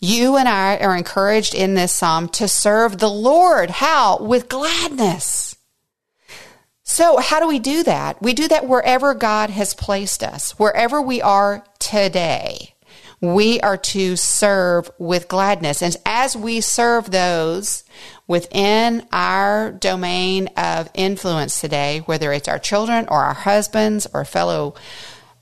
You 0.00 0.36
and 0.36 0.48
I 0.48 0.78
are 0.78 0.96
encouraged 0.96 1.54
in 1.54 1.74
this 1.74 1.92
psalm 1.92 2.28
to 2.30 2.48
serve 2.48 2.98
the 2.98 3.08
Lord. 3.08 3.70
How? 3.70 4.18
With 4.20 4.48
gladness. 4.48 5.54
So, 6.82 7.18
how 7.18 7.38
do 7.38 7.46
we 7.46 7.60
do 7.60 7.84
that? 7.84 8.20
We 8.20 8.34
do 8.34 8.48
that 8.48 8.66
wherever 8.66 9.14
God 9.14 9.50
has 9.50 9.74
placed 9.74 10.24
us, 10.24 10.58
wherever 10.58 11.00
we 11.00 11.22
are 11.22 11.64
today. 11.78 12.74
We 13.20 13.60
are 13.60 13.76
to 13.76 14.16
serve 14.16 14.90
with 14.98 15.28
gladness. 15.28 15.80
And 15.80 15.96
as 16.04 16.36
we 16.36 16.60
serve 16.60 17.12
those 17.12 17.84
within 18.32 19.06
our 19.12 19.72
domain 19.72 20.46
of 20.56 20.88
influence 20.94 21.60
today, 21.60 21.98
whether 22.06 22.32
it's 22.32 22.48
our 22.48 22.58
children 22.58 23.06
or 23.08 23.18
our 23.18 23.34
husbands 23.34 24.06
or 24.14 24.24
fellow 24.24 24.74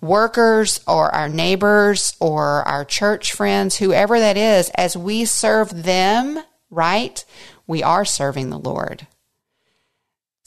workers 0.00 0.80
or 0.88 1.14
our 1.14 1.28
neighbors 1.28 2.16
or 2.18 2.66
our 2.66 2.84
church 2.84 3.32
friends, 3.32 3.76
whoever 3.76 4.18
that 4.18 4.36
is, 4.36 4.70
as 4.70 4.96
we 4.96 5.24
serve 5.24 5.84
them, 5.84 6.42
right, 6.68 7.24
we 7.64 7.80
are 7.80 8.04
serving 8.04 8.50
the 8.50 8.58
Lord. 8.58 9.06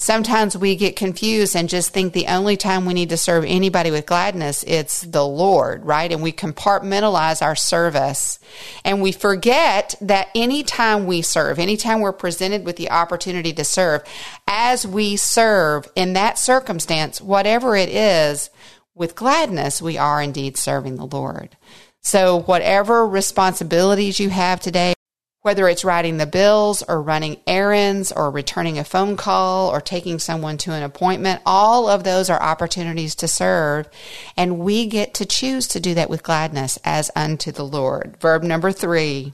Sometimes 0.04 0.58
we 0.58 0.76
get 0.76 0.98
confused 0.98 1.56
and 1.56 1.70
just 1.70 1.92
think 1.92 2.12
the 2.12 2.28
only 2.28 2.58
time 2.58 2.86
we 2.86 2.94
need 2.94 3.08
to 3.08 3.16
serve 3.16 3.46
anybody 3.48 3.90
with 3.90 4.06
gladness, 4.06 4.62
it's 4.68 5.00
the 5.04 5.26
Lord, 5.26 5.86
right? 5.86 6.12
And 6.12 6.22
we 6.22 6.34
compartmentalize 6.34 7.42
our 7.42 7.56
service 7.56 8.38
and 8.84 9.02
we 9.02 9.14
forget 9.14 9.96
that 10.02 10.28
anytime 10.36 11.06
we 11.06 11.22
serve, 11.22 11.58
anytime 11.58 12.02
we're 12.02 12.12
presented 12.12 12.66
with 12.66 12.76
the 12.76 12.92
opportunity 12.92 13.54
to 13.54 13.64
serve, 13.64 14.04
as 14.46 14.86
we 14.86 15.16
serve 15.16 15.90
in 15.96 16.12
that 16.12 16.38
circumstance, 16.38 17.22
whatever 17.22 17.78
it 17.78 17.88
is, 17.88 18.50
with 18.96 19.16
gladness, 19.16 19.82
we 19.82 19.98
are 19.98 20.22
indeed 20.22 20.58
serving 20.58 20.98
the 20.98 21.06
Lord. 21.06 21.56
So 22.02 22.42
whatever 22.42 23.08
responsibilities 23.08 24.20
you 24.20 24.30
have 24.32 24.60
today, 24.60 24.96
whether 25.44 25.68
it's 25.68 25.86
writing 25.86 26.18
the 26.18 26.26
bills 26.26 26.82
or 26.84 27.02
running 27.02 27.38
errands 27.46 28.12
or 28.14 28.32
returning 28.32 28.80
a 28.80 28.84
phone 28.84 29.18
call 29.18 29.70
or 29.70 29.82
taking 29.82 30.18
someone 30.18 30.58
to 30.58 30.72
an 30.72 30.84
appointment, 30.84 31.42
all 31.46 31.88
of 31.88 32.04
those 32.04 32.30
are 32.30 32.42
opportunities 32.42 33.14
to 33.14 33.28
serve. 33.28 33.88
And 34.36 34.60
we 34.60 34.88
get 34.88 35.14
to 35.16 35.26
choose 35.26 35.68
to 35.68 35.82
do 35.82 35.94
that 35.96 36.10
with 36.10 36.24
gladness 36.24 36.80
as 36.86 37.12
unto 37.16 37.52
the 37.52 37.66
Lord. 37.66 38.18
Verb 38.20 38.42
number 38.42 38.72
three 38.72 39.34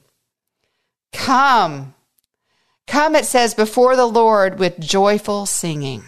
come. 1.14 1.94
Come, 2.88 3.16
it 3.16 3.26
says, 3.26 3.54
before 3.54 3.96
the 3.96 4.08
Lord 4.08 4.58
with 4.58 4.80
joyful 4.80 5.46
singing. 5.46 6.04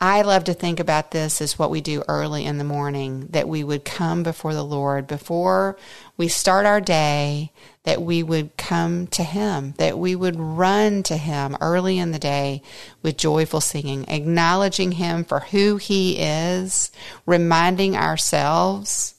I 0.00 0.22
love 0.22 0.44
to 0.44 0.54
think 0.54 0.80
about 0.80 1.12
this 1.12 1.40
as 1.40 1.58
what 1.58 1.70
we 1.70 1.80
do 1.80 2.02
early 2.08 2.44
in 2.44 2.58
the 2.58 2.64
morning, 2.64 3.28
that 3.30 3.48
we 3.48 3.64
would 3.64 3.84
come 3.84 4.22
before 4.22 4.52
the 4.52 4.64
Lord 4.64 5.06
before 5.06 5.78
we 6.16 6.28
start 6.28 6.66
our 6.66 6.80
day, 6.80 7.52
that 7.84 8.02
we 8.02 8.22
would 8.22 8.56
come 8.56 9.06
to 9.08 9.22
Him, 9.22 9.74
that 9.78 9.98
we 9.98 10.14
would 10.14 10.38
run 10.38 11.02
to 11.04 11.16
Him 11.16 11.56
early 11.60 11.98
in 11.98 12.10
the 12.10 12.18
day 12.18 12.62
with 13.02 13.16
joyful 13.16 13.60
singing, 13.60 14.04
acknowledging 14.08 14.92
Him 14.92 15.24
for 15.24 15.40
who 15.40 15.76
He 15.76 16.18
is, 16.18 16.90
reminding 17.24 17.96
ourselves, 17.96 19.14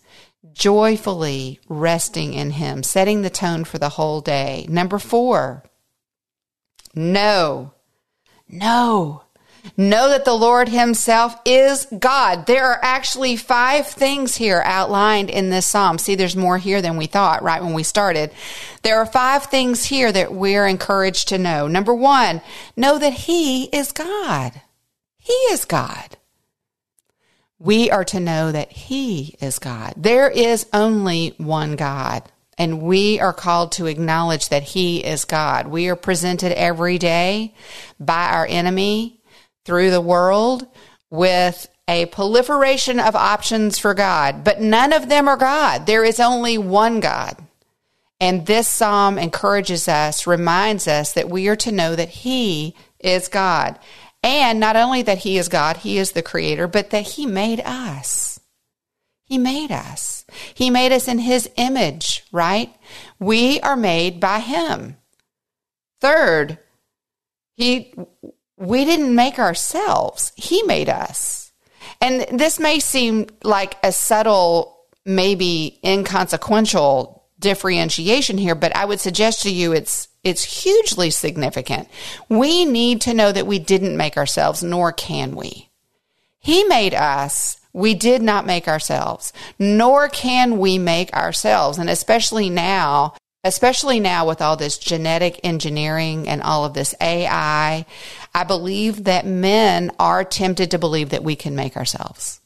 joyfully 0.54 1.60
resting 1.68 2.34
in 2.34 2.52
Him, 2.52 2.84
setting 2.84 3.22
the 3.22 3.30
tone 3.30 3.64
for 3.64 3.78
the 3.78 3.90
whole 3.90 4.22
day. 4.22 4.66
Number 4.70 5.00
four, 5.00 5.64
no, 6.94 7.74
no. 8.48 9.25
Know 9.78 10.10
that 10.10 10.26
the 10.26 10.34
Lord 10.34 10.70
Himself 10.70 11.36
is 11.46 11.88
God. 11.98 12.46
There 12.46 12.66
are 12.66 12.80
actually 12.82 13.36
five 13.36 13.88
things 13.88 14.36
here 14.36 14.62
outlined 14.64 15.30
in 15.30 15.50
this 15.50 15.68
psalm. 15.68 15.98
See, 15.98 16.16
there's 16.16 16.36
more 16.36 16.58
here 16.58 16.82
than 16.82 16.98
we 16.98 17.08
thought 17.08 17.44
right 17.44 17.62
when 17.64 17.74
we 17.74 17.84
started. 17.84 18.32
There 18.84 18.98
are 18.98 19.06
five 19.06 19.46
things 19.46 19.86
here 19.86 20.12
that 20.12 20.34
we're 20.34 20.68
encouraged 20.68 21.30
to 21.30 21.38
know. 21.38 21.68
Number 21.68 21.94
one, 21.94 22.42
know 22.78 22.98
that 23.00 23.14
He 23.14 23.66
is 23.66 23.92
God. 23.92 24.54
He 25.18 25.34
is 25.34 25.66
God. 25.66 26.18
We 27.58 27.90
are 27.90 28.06
to 28.06 28.20
know 28.20 28.52
that 28.52 28.72
He 28.72 29.36
is 29.42 29.60
God. 29.60 29.94
There 29.98 30.30
is 30.30 30.68
only 30.72 31.34
one 31.38 31.76
God. 31.76 32.24
And 32.58 32.82
we 32.82 33.20
are 33.20 33.34
called 33.34 33.74
to 33.74 33.88
acknowledge 33.88 34.50
that 34.50 34.64
He 34.64 35.04
is 35.04 35.26
God. 35.26 35.68
We 35.68 35.90
are 35.90 35.96
presented 35.96 36.52
every 36.54 36.98
day 36.98 37.54
by 38.00 38.30
our 38.30 38.46
enemy 38.46 39.15
through 39.66 39.92
the 39.92 40.02
world 40.02 40.68
with 41.10 41.68
a 41.88 42.06
proliferation 42.08 43.00
of 43.00 43.16
options 43.16 43.78
for 43.78 43.94
God, 43.94 44.44
but 44.44 44.62
none 44.62 44.94
of 44.94 45.10
them 45.10 45.28
are 45.28 45.38
God. 45.38 45.86
There 45.86 46.04
is 46.04 46.20
only 46.20 46.58
one 46.58 47.00
God. 47.00 47.38
And 48.20 48.46
this 48.46 48.68
psalm 48.68 49.18
encourages 49.18 49.88
us, 49.88 50.26
reminds 50.26 50.88
us 50.88 51.14
that 51.14 51.30
we 51.30 51.48
are 51.48 51.56
to 51.58 51.72
know 51.72 51.96
that 51.96 52.10
He 52.10 52.76
is 53.00 53.28
God. 53.28 53.78
And 54.24 54.60
not 54.60 54.76
only 54.76 55.02
that 55.04 55.20
He 55.20 55.38
is 55.38 55.50
God, 55.50 55.78
He 55.78 55.98
is 55.98 56.14
the 56.14 56.24
Creator, 56.24 56.68
but 56.68 56.92
that 56.92 57.04
He 57.04 57.26
made 57.26 57.60
us. 57.60 58.40
He 59.26 59.38
made 59.38 59.72
us. 59.72 60.26
He 60.54 60.70
made 60.70 60.92
us 60.92 61.08
in 61.08 61.20
His 61.20 61.50
image, 61.58 62.24
right? 62.32 62.74
We 63.20 63.60
are 63.62 63.76
made 63.76 64.20
by 64.20 64.40
Him. 64.40 64.98
Third, 66.00 66.58
He 67.56 67.94
we 68.58 68.86
didn't 68.86 69.14
make 69.14 69.40
ourselves. 69.40 70.32
He 70.36 70.64
made 70.64 70.90
us. 70.90 71.52
And 72.02 72.26
this 72.40 72.60
may 72.60 72.80
seem 72.80 73.28
like 73.44 73.78
a 73.84 73.92
subtle, 73.92 74.78
maybe 75.06 75.80
inconsequential 75.84 77.24
differentiation 77.40 78.38
here, 78.38 78.56
but 78.56 78.76
I 78.76 78.86
would 78.86 79.00
suggest 79.00 79.44
to 79.44 79.52
you 79.52 79.74
it's 79.74 80.08
it's 80.24 80.64
hugely 80.64 81.12
significant. 81.12 81.88
We 82.30 82.66
need 82.66 83.02
to 83.02 83.14
know 83.14 83.32
that 83.32 83.46
we 83.46 83.60
didn't 83.60 83.96
make 83.96 84.18
ourselves, 84.18 84.64
nor 84.64 84.92
can 84.92 85.36
we. 85.36 85.70
He 86.40 86.64
made 86.64 86.96
us. 86.96 87.58
We 87.74 87.94
did 87.94 88.24
not 88.24 88.48
make 88.48 88.68
ourselves, 88.68 89.34
nor 89.60 90.10
can 90.10 90.58
we 90.58 90.80
make 90.80 91.14
ourselves. 91.14 91.78
And 91.78 91.90
especially 91.90 92.50
now, 92.50 93.14
especially 93.44 94.00
now 94.00 94.28
with 94.28 94.42
all 94.42 94.58
this 94.58 94.80
genetic 94.80 95.40
engineering 95.44 96.28
and 96.28 96.42
all 96.42 96.66
of 96.66 96.74
this 96.74 96.96
AI, 97.00 97.86
I 98.36 98.44
believe 98.44 99.06
that 99.06 99.26
men 99.26 99.92
are 99.98 100.26
tempted 100.26 100.72
to 100.72 100.78
believe 100.78 101.12
that 101.12 101.24
we 101.24 101.38
can 101.38 101.56
make 101.56 101.78
ourselves. 101.78 102.42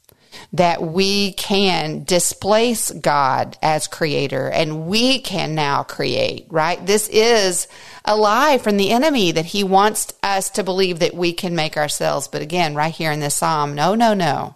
That 0.52 0.80
we 0.80 1.32
can 1.32 2.04
displace 2.04 2.92
God 2.92 3.58
as 3.60 3.88
creator 3.88 4.48
and 4.48 4.86
we 4.86 5.18
can 5.18 5.56
now 5.56 5.82
create, 5.82 6.46
right? 6.48 6.84
This 6.86 7.08
is 7.08 7.66
a 8.04 8.16
lie 8.16 8.58
from 8.58 8.76
the 8.76 8.92
enemy 8.92 9.32
that 9.32 9.46
he 9.46 9.64
wants 9.64 10.12
us 10.22 10.48
to 10.50 10.62
believe 10.62 11.00
that 11.00 11.12
we 11.12 11.32
can 11.32 11.56
make 11.56 11.76
ourselves. 11.76 12.28
But 12.28 12.40
again, 12.40 12.76
right 12.76 12.94
here 12.94 13.10
in 13.10 13.18
this 13.18 13.34
psalm, 13.34 13.74
no, 13.74 13.96
no, 13.96 14.14
no. 14.14 14.54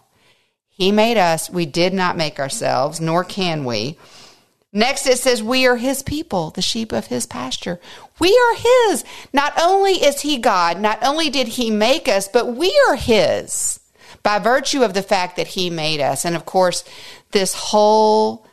He 0.68 0.92
made 0.92 1.16
us. 1.16 1.50
We 1.50 1.66
did 1.66 1.92
not 1.92 2.16
make 2.16 2.38
ourselves, 2.38 3.00
nor 3.00 3.24
can 3.24 3.64
we. 3.64 3.98
Next, 4.76 5.06
it 5.06 5.18
says, 5.18 5.40
We 5.40 5.66
are 5.66 5.76
his 5.76 6.02
people, 6.02 6.50
the 6.50 6.60
sheep 6.60 6.90
of 6.90 7.06
his 7.06 7.26
pasture. 7.26 7.80
We 8.18 8.36
are 8.36 8.56
his. 8.56 9.04
Not 9.32 9.54
only 9.58 9.92
is 9.92 10.22
he 10.22 10.36
God, 10.36 10.80
not 10.80 10.98
only 11.00 11.30
did 11.30 11.46
he 11.46 11.70
make 11.70 12.08
us, 12.08 12.26
but 12.26 12.56
we 12.56 12.76
are 12.88 12.96
his 12.96 13.78
by 14.24 14.40
virtue 14.40 14.82
of 14.82 14.94
the 14.94 15.02
fact 15.02 15.36
that 15.36 15.46
he 15.48 15.70
made 15.70 16.00
us. 16.00 16.24
And 16.24 16.34
of 16.34 16.44
course, 16.44 16.82
this 17.30 17.54
whole 17.54 18.44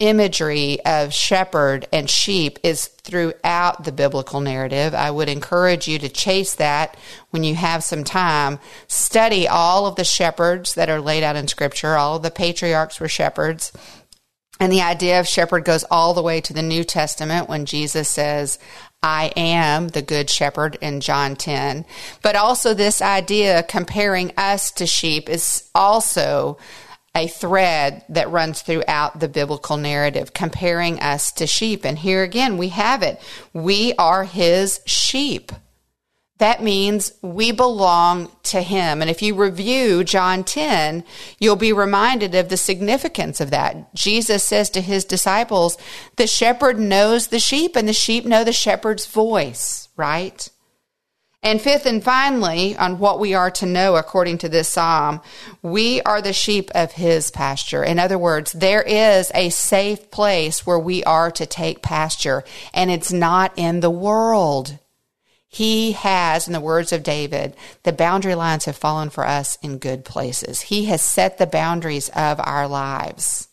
imagery 0.00 0.84
of 0.84 1.14
shepherd 1.14 1.86
and 1.92 2.10
sheep 2.10 2.58
is 2.62 2.86
throughout 2.86 3.84
the 3.84 3.92
biblical 3.92 4.40
narrative. 4.40 4.94
I 4.94 5.10
would 5.10 5.28
encourage 5.28 5.86
you 5.88 5.98
to 6.00 6.08
chase 6.08 6.54
that 6.54 6.96
when 7.30 7.44
you 7.44 7.54
have 7.54 7.84
some 7.84 8.04
time. 8.04 8.58
Study 8.86 9.48
all 9.48 9.86
of 9.86 9.96
the 9.96 10.04
shepherds 10.04 10.74
that 10.74 10.90
are 10.90 11.00
laid 11.00 11.22
out 11.22 11.36
in 11.36 11.48
scripture. 11.48 11.96
All 11.96 12.16
of 12.16 12.22
the 12.22 12.30
patriarchs 12.30 13.00
were 13.00 13.08
shepherds. 13.08 13.72
And 14.60 14.72
the 14.72 14.82
idea 14.82 15.20
of 15.20 15.26
shepherd 15.26 15.64
goes 15.64 15.84
all 15.90 16.14
the 16.14 16.22
way 16.22 16.40
to 16.40 16.52
the 16.52 16.62
New 16.62 16.84
Testament 16.84 17.48
when 17.48 17.66
Jesus 17.66 18.08
says, 18.08 18.58
I 19.02 19.32
am 19.36 19.88
the 19.88 20.02
good 20.02 20.30
shepherd 20.30 20.78
in 20.80 21.00
John 21.00 21.36
10. 21.36 21.84
But 22.22 22.36
also, 22.36 22.72
this 22.72 23.02
idea 23.02 23.62
comparing 23.64 24.32
us 24.36 24.70
to 24.72 24.86
sheep 24.86 25.28
is 25.28 25.68
also 25.74 26.56
a 27.14 27.28
thread 27.28 28.04
that 28.08 28.30
runs 28.30 28.62
throughout 28.62 29.20
the 29.20 29.28
biblical 29.28 29.76
narrative, 29.76 30.32
comparing 30.32 30.98
us 31.00 31.30
to 31.32 31.46
sheep. 31.46 31.84
And 31.84 31.98
here 31.98 32.22
again, 32.22 32.56
we 32.56 32.68
have 32.68 33.02
it. 33.02 33.20
We 33.52 33.92
are 33.98 34.24
his 34.24 34.80
sheep 34.86 35.52
that 36.38 36.62
means 36.62 37.12
we 37.22 37.52
belong 37.52 38.30
to 38.44 38.60
him. 38.60 39.00
And 39.00 39.08
if 39.08 39.22
you 39.22 39.34
review 39.34 40.02
John 40.02 40.42
10, 40.42 41.04
you'll 41.38 41.54
be 41.54 41.72
reminded 41.72 42.34
of 42.34 42.48
the 42.48 42.56
significance 42.56 43.40
of 43.40 43.50
that. 43.50 43.94
Jesus 43.94 44.42
says 44.42 44.68
to 44.70 44.80
his 44.80 45.04
disciples, 45.04 45.78
the 46.16 46.26
shepherd 46.26 46.78
knows 46.78 47.28
the 47.28 47.38
sheep 47.38 47.76
and 47.76 47.88
the 47.88 47.92
sheep 47.92 48.24
know 48.24 48.42
the 48.42 48.52
shepherd's 48.52 49.06
voice, 49.06 49.88
right? 49.96 50.48
And 51.44 51.60
fifth 51.60 51.84
and 51.84 52.02
finally, 52.02 52.74
on 52.74 52.98
what 52.98 53.20
we 53.20 53.34
are 53.34 53.50
to 53.52 53.66
know 53.66 53.96
according 53.96 54.38
to 54.38 54.48
this 54.48 54.66
psalm, 54.68 55.20
we 55.60 56.00
are 56.00 56.22
the 56.22 56.32
sheep 56.32 56.70
of 56.74 56.92
his 56.92 57.30
pasture. 57.30 57.84
In 57.84 57.98
other 57.98 58.16
words, 58.16 58.52
there 58.52 58.82
is 58.82 59.30
a 59.34 59.50
safe 59.50 60.10
place 60.10 60.66
where 60.66 60.78
we 60.78 61.04
are 61.04 61.30
to 61.32 61.44
take 61.44 61.82
pasture, 61.82 62.44
and 62.72 62.90
it's 62.90 63.12
not 63.12 63.52
in 63.56 63.80
the 63.80 63.90
world. 63.90 64.78
He 65.54 65.92
has, 65.92 66.48
in 66.48 66.52
the 66.52 66.60
words 66.60 66.92
of 66.92 67.04
David, 67.04 67.54
the 67.84 67.92
boundary 67.92 68.34
lines 68.34 68.64
have 68.64 68.76
fallen 68.76 69.08
for 69.08 69.24
us 69.24 69.56
in 69.62 69.78
good 69.78 70.04
places. 70.04 70.62
He 70.62 70.86
has 70.86 71.00
set 71.00 71.38
the 71.38 71.46
boundaries 71.46 72.08
of 72.08 72.40
our 72.40 72.66
lives. 72.66 73.46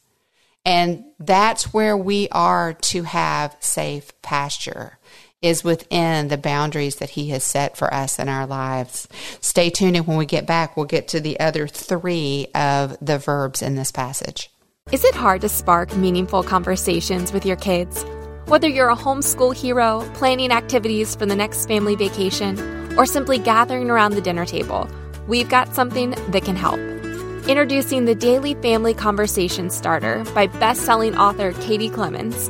And 0.66 1.06
that's 1.20 1.76
where 1.76 1.96
we 1.96 2.28
are 2.32 2.74
to 2.74 3.04
have 3.04 3.56
safe 3.60 4.20
pasture 4.24 4.98
is 5.44 5.64
within 5.64 6.28
the 6.28 6.40
boundaries 6.40 6.96
that 6.96 7.12
he 7.12 7.30
has 7.30 7.44
set 7.44 7.78
for 7.78 7.94
us 7.94 8.18
in 8.18 8.30
our 8.30 8.48
lives. 8.48 9.08
Stay 9.40 9.70
tuned 9.70 9.96
and 9.96 10.08
when 10.08 10.18
we 10.18 10.26
get 10.26 10.48
back, 10.48 10.76
we'll 10.76 10.88
get 10.88 11.10
to 11.10 11.20
the 11.20 11.40
other 11.40 11.68
three 11.68 12.48
of 12.56 12.98
the 13.00 13.20
verbs 13.20 13.62
in 13.62 13.76
this 13.76 13.92
passage. 13.92 14.50
Is 14.92 15.06
it 15.06 15.14
hard 15.14 15.42
to 15.42 15.50
spark 15.50 15.96
meaningful 15.96 16.42
conversations 16.42 17.32
with 17.32 17.46
your 17.46 17.58
kids? 17.58 18.04
Whether 18.52 18.68
you're 18.68 18.90
a 18.90 18.98
homeschool 18.98 19.56
hero, 19.56 20.06
planning 20.14 20.52
activities 20.52 21.16
for 21.16 21.26
the 21.26 21.38
next 21.38 21.68
family 21.68 21.96
vacation, 21.96 22.60
or 22.98 23.06
simply 23.06 23.38
gathering 23.38 23.90
around 23.90 24.12
the 24.12 24.20
dinner 24.20 24.46
table, 24.46 24.90
we've 25.26 25.48
got 25.48 25.74
something 25.74 26.10
that 26.32 26.44
can 26.44 26.58
help. 26.58 26.78
Introducing 27.48 28.04
the 28.04 28.14
Daily 28.14 28.56
Family 28.56 28.94
Conversation 28.94 29.70
Starter 29.70 30.26
by 30.36 30.48
best-selling 30.48 31.16
author 31.16 31.54
Katie 31.62 31.90
Clemons. 31.90 32.50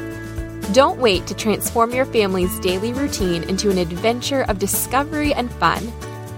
Don't 0.73 0.99
wait 0.99 1.27
to 1.27 1.33
transform 1.33 1.93
your 1.93 2.05
family's 2.05 2.57
daily 2.61 2.93
routine 2.93 3.43
into 3.43 3.69
an 3.69 3.77
adventure 3.77 4.43
of 4.43 4.57
discovery 4.57 5.33
and 5.33 5.51
fun. 5.51 5.91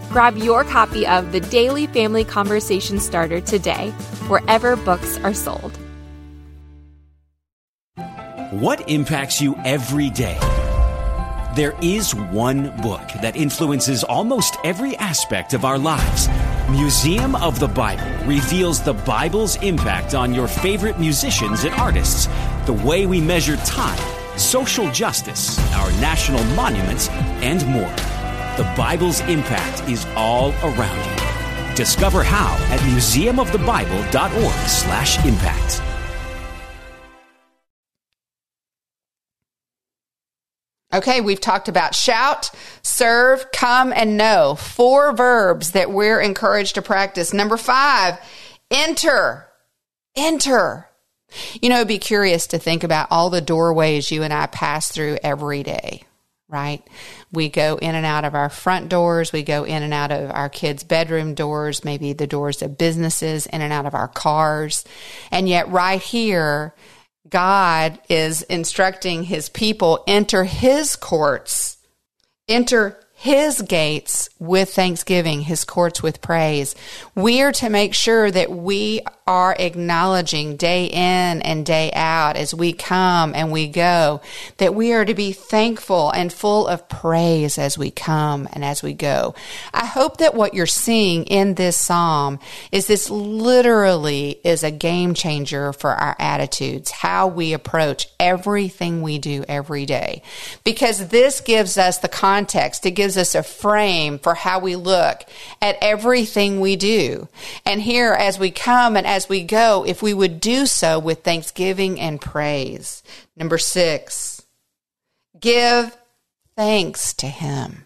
Grab 0.10 0.38
your 0.38 0.63
copy 0.63 1.06
of 1.06 1.32
the 1.32 1.40
Daily 1.40 1.86
Family 1.86 2.25
Conversation 2.25 3.00
Starter 3.00 3.42
today, 3.42 3.92
wherever 4.28 4.75
books 4.75 5.20
are 5.20 5.36
sold. 5.36 5.78
What 8.50 8.90
impacts 8.90 9.40
you 9.40 9.56
every 9.66 10.10
day? 10.10 10.40
There 11.56 11.75
is 11.84 12.16
one 12.16 12.75
book 12.82 13.08
that 13.22 13.36
influences 13.36 14.04
almost 14.04 14.58
every 14.63 14.96
aspect 14.98 15.54
of 15.54 15.63
our 15.63 15.78
lives. 15.78 16.28
Museum 16.72 17.36
of 17.36 17.60
the 17.60 17.68
Bible 17.68 18.25
reveals 18.25 18.82
the 18.82 18.94
Bible's 18.94 19.58
impact 19.58 20.16
on 20.16 20.34
your 20.34 20.48
favorite 20.48 21.00
musicians 21.00 21.66
and 21.66 21.75
artists, 21.75 22.28
the 22.66 22.74
way 22.74 23.06
we 23.06 23.22
measure 23.22 23.58
time 23.58 24.12
social 24.38 24.92
justice, 24.92 25.58
our 25.74 25.92
national 25.94 26.44
monuments, 26.56 27.10
and 27.42 27.66
more. 27.68 27.96
The 28.58 28.72
Bible's 28.78 29.22
impact 29.22 29.90
is 29.90 30.06
all 30.16 30.52
around 30.63 31.10
you. 31.10 31.16
Discover 31.75 32.24
how 32.24 32.54
at 32.72 32.80
museumofthebible.org/impact. 32.82 35.82
Okay, 40.94 41.22
we've 41.22 41.42
talked 41.42 41.68
about 41.68 41.96
shout, 41.96 42.52
serve, 42.84 43.52
come, 43.52 43.92
and 43.92 44.16
know. 44.16 44.54
Four 44.54 45.16
verbs 45.16 45.72
that 45.72 45.90
we're 45.90 46.22
encouraged 46.22 46.75
to 46.75 46.84
practice. 46.84 47.34
Number 47.34 47.58
five, 47.58 48.20
enter. 48.70 49.48
Enter. 50.16 50.93
You 51.62 51.70
know, 51.70 51.78
it'd 51.78 51.88
be 51.88 52.00
curious 52.00 52.48
to 52.48 52.60
think 52.60 52.84
about 52.84 53.08
all 53.12 53.30
the 53.30 53.42
doorways 53.42 54.12
you 54.12 54.24
and 54.24 54.34
I 54.34 54.48
pass 54.48 54.92
through 54.92 55.18
every 55.24 55.63
day, 55.63 56.04
right? 56.50 56.82
We 57.32 57.50
go 57.50 57.78
in 57.78 57.96
and 57.96 58.06
out 58.06 58.25
of 58.25 58.36
our 58.36 58.50
front 58.50 58.90
doors. 58.90 59.34
We 59.34 59.44
go 59.44 59.63
in 59.63 59.84
and 59.84 59.94
out 59.94 60.12
of 60.12 60.32
our 60.32 60.50
kids' 60.50 60.84
bedroom 60.84 61.34
doors, 61.34 61.84
maybe 61.84 62.13
the 62.13 62.28
doors 62.28 62.62
of 62.62 62.78
businesses, 62.78 63.46
in 63.48 63.62
and 63.62 63.74
out 63.74 63.86
of 63.86 63.96
our 63.96 64.08
cars. 64.08 64.86
And 65.32 65.50
yet, 65.50 65.70
right 65.70 66.02
here, 66.02 66.74
God 67.30 68.00
is 68.10 68.41
instructing 68.43 69.24
his 69.24 69.50
people 69.50 70.04
enter 70.08 70.43
his 70.43 70.96
courts, 70.96 71.78
enter 72.48 73.03
his 73.24 73.62
gates 73.62 74.30
with 74.38 74.74
thanksgiving, 74.74 75.40
his 75.40 75.64
courts 75.64 76.04
with 76.04 76.22
praise. 76.22 76.76
We 77.16 77.42
are 77.42 77.54
to 77.54 77.70
make 77.70 77.94
sure 77.94 78.30
that 78.30 78.52
we 78.52 79.00
are 79.26 79.56
acknowledging 79.58 80.58
day 80.58 80.88
in 80.88 81.42
and 81.42 81.66
day 81.66 81.90
out 81.94 82.36
as 82.36 82.54
we 82.54 82.74
come 82.74 83.34
and 83.34 83.50
we 83.50 83.68
go, 83.70 84.20
that 84.58 84.76
we 84.76 84.92
are 84.92 85.06
to 85.06 85.14
be 85.14 85.32
thankful 85.32 86.12
and 86.12 86.34
full 86.34 86.68
of 86.68 86.90
praise 86.90 87.58
as 87.58 87.78
we 87.78 87.90
come 87.90 88.50
and 88.52 88.66
as 88.66 88.84
we 88.84 88.92
go. 88.92 89.34
I 89.74 89.86
hope 89.86 90.18
that 90.18 90.36
what 90.36 90.54
you're 90.54 90.66
seeing 90.66 91.24
in 91.24 91.56
this 91.56 91.78
psalm 91.78 92.40
is 92.74 92.88
this 92.88 93.10
literally 93.10 94.42
is 94.44 94.64
a 94.64 94.72
game 94.72 95.14
changer 95.14 95.72
for 95.72 95.92
our 95.92 96.18
attitudes, 96.20 96.92
how 96.92 97.28
we 97.28 97.54
approach 97.54 98.10
everything 98.20 99.02
we 99.02 99.18
do 99.18 99.46
every 99.48 99.86
day. 99.86 100.22
Because 100.66 101.08
this 101.08 101.40
gives 101.40 101.78
us 101.78 102.00
the 102.00 102.10
context, 102.10 102.86
it 102.86 102.92
gives 102.92 103.12
us 103.17 103.36
a 103.36 103.43
frame 103.43 104.19
for 104.19 104.34
how 104.34 104.60
we 104.60 104.76
look 104.76 105.23
at 105.62 105.78
everything 105.82 106.60
we 106.60 106.76
do. 106.76 107.28
And 107.65 107.82
here, 107.82 108.13
as 108.13 108.39
we 108.39 108.52
come 108.52 108.95
and 108.95 109.08
as 109.08 109.30
we 109.30 109.43
go, 109.43 109.86
if 109.86 110.02
we 110.02 110.13
would 110.13 110.39
do 110.39 110.65
so 110.65 110.99
with 110.99 111.23
thanksgiving 111.23 111.99
and 111.99 112.19
praise. 112.19 113.04
Number 113.36 113.58
six, 113.58 114.45
give 115.39 115.97
thanks 116.56 117.13
to 117.15 117.28
Him. 117.28 117.86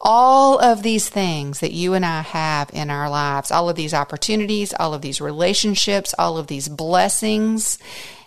All 0.00 0.58
of 0.58 0.82
these 0.82 1.08
things 1.08 1.60
that 1.60 1.72
you 1.72 1.94
and 1.94 2.06
I 2.06 2.22
have 2.22 2.70
in 2.72 2.88
our 2.90 3.10
lives, 3.10 3.50
all 3.50 3.68
of 3.68 3.76
these 3.76 3.94
opportunities, 3.94 4.72
all 4.72 4.94
of 4.94 5.02
these 5.02 5.20
relationships, 5.20 6.14
all 6.18 6.38
of 6.38 6.46
these 6.46 6.68
blessings 6.68 7.78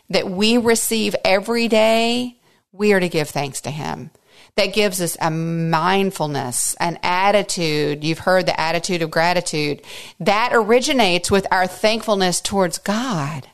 that 0.09 0.29
we 0.29 0.57
receive 0.57 1.15
every 1.23 1.69
day, 1.69 2.37
we 2.73 2.91
are 2.91 2.99
to 2.99 3.07
give 3.07 3.29
thanks 3.29 3.61
to 3.61 3.71
Him 3.71 4.11
that 4.55 4.73
gives 4.73 5.01
us 5.01 5.17
a 5.21 5.31
mindfulness, 5.31 6.75
an 6.79 6.99
attitude. 7.03 8.03
You've 8.03 8.19
heard 8.19 8.45
the 8.45 8.59
attitude 8.59 9.01
of 9.01 9.11
gratitude 9.11 9.81
that 10.19 10.51
originates 10.53 11.31
with 11.31 11.47
our 11.51 11.67
thankfulness 11.67 12.41
towards 12.41 12.77
God, 12.77 13.47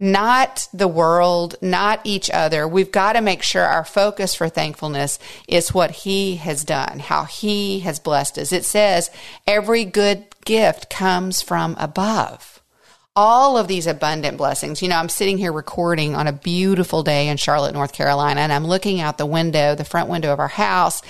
not 0.00 0.68
the 0.72 0.88
world, 0.88 1.56
not 1.60 2.00
each 2.04 2.30
other. 2.30 2.68
We've 2.68 2.92
got 2.92 3.14
to 3.14 3.20
make 3.20 3.42
sure 3.42 3.64
our 3.64 3.84
focus 3.84 4.34
for 4.34 4.48
thankfulness 4.48 5.18
is 5.48 5.74
what 5.74 5.90
He 5.90 6.36
has 6.36 6.64
done, 6.64 7.00
how 7.00 7.24
He 7.24 7.80
has 7.80 7.98
blessed 7.98 8.38
us. 8.38 8.52
It 8.52 8.64
says 8.64 9.10
every 9.46 9.84
good 9.84 10.24
gift 10.44 10.88
comes 10.88 11.42
from 11.42 11.74
above 11.78 12.57
all 13.18 13.58
of 13.58 13.66
these 13.66 13.88
abundant 13.88 14.36
blessings. 14.36 14.80
You 14.80 14.86
know, 14.86 14.94
I'm 14.94 15.08
sitting 15.08 15.38
here 15.38 15.52
recording 15.52 16.14
on 16.14 16.28
a 16.28 16.32
beautiful 16.32 17.02
day 17.02 17.26
in 17.26 17.36
Charlotte, 17.36 17.74
North 17.74 17.92
Carolina, 17.92 18.42
and 18.42 18.52
I'm 18.52 18.64
looking 18.64 19.00
out 19.00 19.18
the 19.18 19.26
window, 19.26 19.74
the 19.74 19.84
front 19.84 20.08
window 20.08 20.32
of 20.32 20.38
our 20.38 20.46
house, 20.46 21.02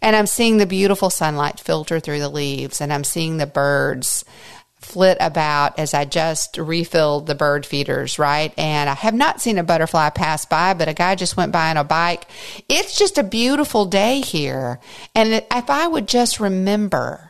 and 0.00 0.14
I'm 0.14 0.28
seeing 0.28 0.58
the 0.58 0.66
beautiful 0.66 1.10
sunlight 1.10 1.58
filter 1.58 1.98
through 1.98 2.20
the 2.20 2.28
leaves, 2.28 2.80
and 2.80 2.92
I'm 2.92 3.02
seeing 3.02 3.36
the 3.36 3.48
birds 3.48 4.24
flit 4.78 5.16
about 5.20 5.76
as 5.80 5.92
I 5.92 6.04
just 6.04 6.56
refilled 6.56 7.26
the 7.26 7.34
bird 7.34 7.66
feeders, 7.66 8.16
right? 8.16 8.54
And 8.56 8.88
I 8.88 8.94
have 8.94 9.14
not 9.14 9.40
seen 9.40 9.58
a 9.58 9.64
butterfly 9.64 10.10
pass 10.10 10.44
by, 10.44 10.74
but 10.74 10.88
a 10.88 10.94
guy 10.94 11.16
just 11.16 11.36
went 11.36 11.50
by 11.50 11.70
on 11.70 11.76
a 11.76 11.82
bike. 11.82 12.26
It's 12.68 12.96
just 12.96 13.18
a 13.18 13.24
beautiful 13.24 13.86
day 13.86 14.20
here. 14.20 14.78
And 15.16 15.32
if 15.50 15.68
I 15.68 15.88
would 15.88 16.06
just 16.06 16.38
remember 16.38 17.29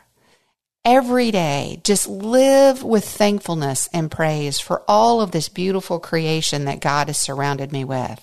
every 0.84 1.30
day, 1.30 1.80
just 1.84 2.08
live 2.08 2.82
with 2.82 3.04
thankfulness 3.04 3.88
and 3.92 4.10
praise 4.10 4.58
for 4.58 4.82
all 4.88 5.20
of 5.20 5.30
this 5.30 5.48
beautiful 5.48 5.98
creation 5.98 6.64
that 6.64 6.80
God 6.80 7.08
has 7.08 7.18
surrounded 7.18 7.72
me 7.72 7.84
with. 7.84 8.20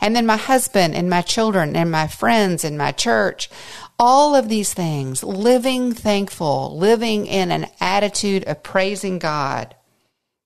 And 0.00 0.14
then 0.14 0.26
my 0.26 0.36
husband 0.36 0.94
and 0.94 1.08
my 1.08 1.22
children 1.22 1.74
and 1.74 1.90
my 1.90 2.06
friends 2.06 2.64
and 2.64 2.76
my 2.76 2.92
church, 2.92 3.48
all 3.98 4.34
of 4.34 4.48
these 4.48 4.74
things, 4.74 5.24
living 5.24 5.92
thankful, 5.92 6.76
living 6.76 7.26
in 7.26 7.50
an 7.50 7.66
attitude 7.80 8.44
of 8.44 8.62
praising 8.62 9.18
God. 9.18 9.74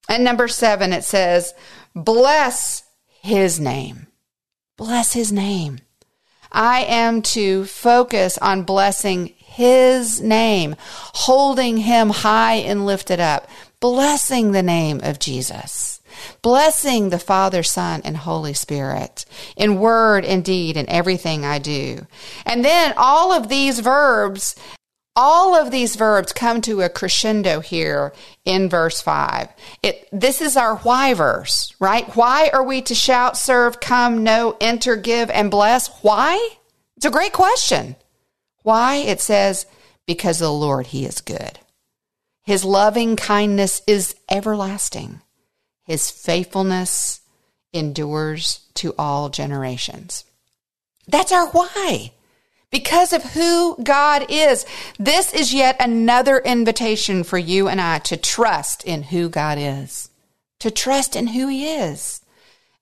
And 0.08 0.24
number 0.24 0.48
seven, 0.48 0.92
it 0.92 1.04
says, 1.04 1.52
bless 1.94 2.84
his 3.22 3.58
name. 3.58 4.06
Bless 4.76 5.12
his 5.12 5.32
name. 5.32 5.80
I 6.52 6.84
am 6.84 7.20
to 7.22 7.64
focus 7.66 8.38
on 8.38 8.62
blessing 8.62 9.34
his 9.58 10.20
name, 10.20 10.76
holding 10.78 11.78
him 11.78 12.10
high 12.10 12.54
and 12.54 12.86
lifted 12.86 13.18
up, 13.18 13.48
blessing 13.80 14.52
the 14.52 14.62
name 14.62 15.00
of 15.02 15.18
Jesus, 15.18 16.00
blessing 16.42 17.08
the 17.08 17.18
Father, 17.18 17.64
Son, 17.64 18.00
and 18.04 18.18
Holy 18.18 18.54
Spirit 18.54 19.24
in 19.56 19.80
word 19.80 20.24
and 20.24 20.44
deed 20.44 20.76
and 20.76 20.88
everything 20.88 21.44
I 21.44 21.58
do. 21.58 22.06
And 22.46 22.64
then 22.64 22.94
all 22.96 23.32
of 23.32 23.48
these 23.48 23.80
verbs 23.80 24.54
all 25.20 25.56
of 25.56 25.72
these 25.72 25.96
verbs 25.96 26.32
come 26.32 26.60
to 26.60 26.82
a 26.82 26.88
crescendo 26.88 27.58
here 27.58 28.12
in 28.44 28.68
verse 28.68 29.00
5. 29.00 29.48
It, 29.82 30.08
this 30.12 30.40
is 30.40 30.56
our 30.56 30.76
why 30.76 31.12
verse, 31.12 31.74
right? 31.80 32.06
Why 32.14 32.50
are 32.52 32.62
we 32.62 32.82
to 32.82 32.94
shout, 32.94 33.36
serve, 33.36 33.80
come, 33.80 34.22
know, 34.22 34.56
enter, 34.60 34.94
give, 34.94 35.28
and 35.30 35.50
bless? 35.50 35.88
Why? 36.04 36.50
It's 36.96 37.04
a 37.04 37.10
great 37.10 37.32
question. 37.32 37.96
Why? 38.68 38.96
It 38.96 39.22
says, 39.22 39.64
because 40.06 40.40
the 40.40 40.52
Lord, 40.52 40.88
He 40.88 41.06
is 41.06 41.22
good. 41.22 41.58
His 42.42 42.66
loving 42.66 43.16
kindness 43.16 43.80
is 43.86 44.14
everlasting. 44.30 45.22
His 45.84 46.10
faithfulness 46.10 47.22
endures 47.72 48.66
to 48.74 48.94
all 48.98 49.30
generations. 49.30 50.26
That's 51.06 51.32
our 51.32 51.46
why 51.46 52.12
because 52.70 53.14
of 53.14 53.22
who 53.32 53.82
God 53.82 54.26
is. 54.28 54.66
This 54.98 55.32
is 55.32 55.54
yet 55.54 55.76
another 55.80 56.36
invitation 56.36 57.24
for 57.24 57.38
you 57.38 57.68
and 57.68 57.80
I 57.80 58.00
to 58.00 58.18
trust 58.18 58.84
in 58.84 59.04
who 59.04 59.30
God 59.30 59.56
is, 59.58 60.10
to 60.58 60.70
trust 60.70 61.16
in 61.16 61.28
who 61.28 61.48
He 61.48 61.70
is. 61.70 62.20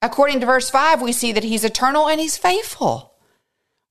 According 0.02 0.40
to 0.40 0.46
verse 0.46 0.68
5, 0.68 1.00
we 1.00 1.12
see 1.12 1.30
that 1.30 1.44
He's 1.44 1.62
eternal 1.62 2.08
and 2.08 2.20
He's 2.20 2.36
faithful. 2.36 3.12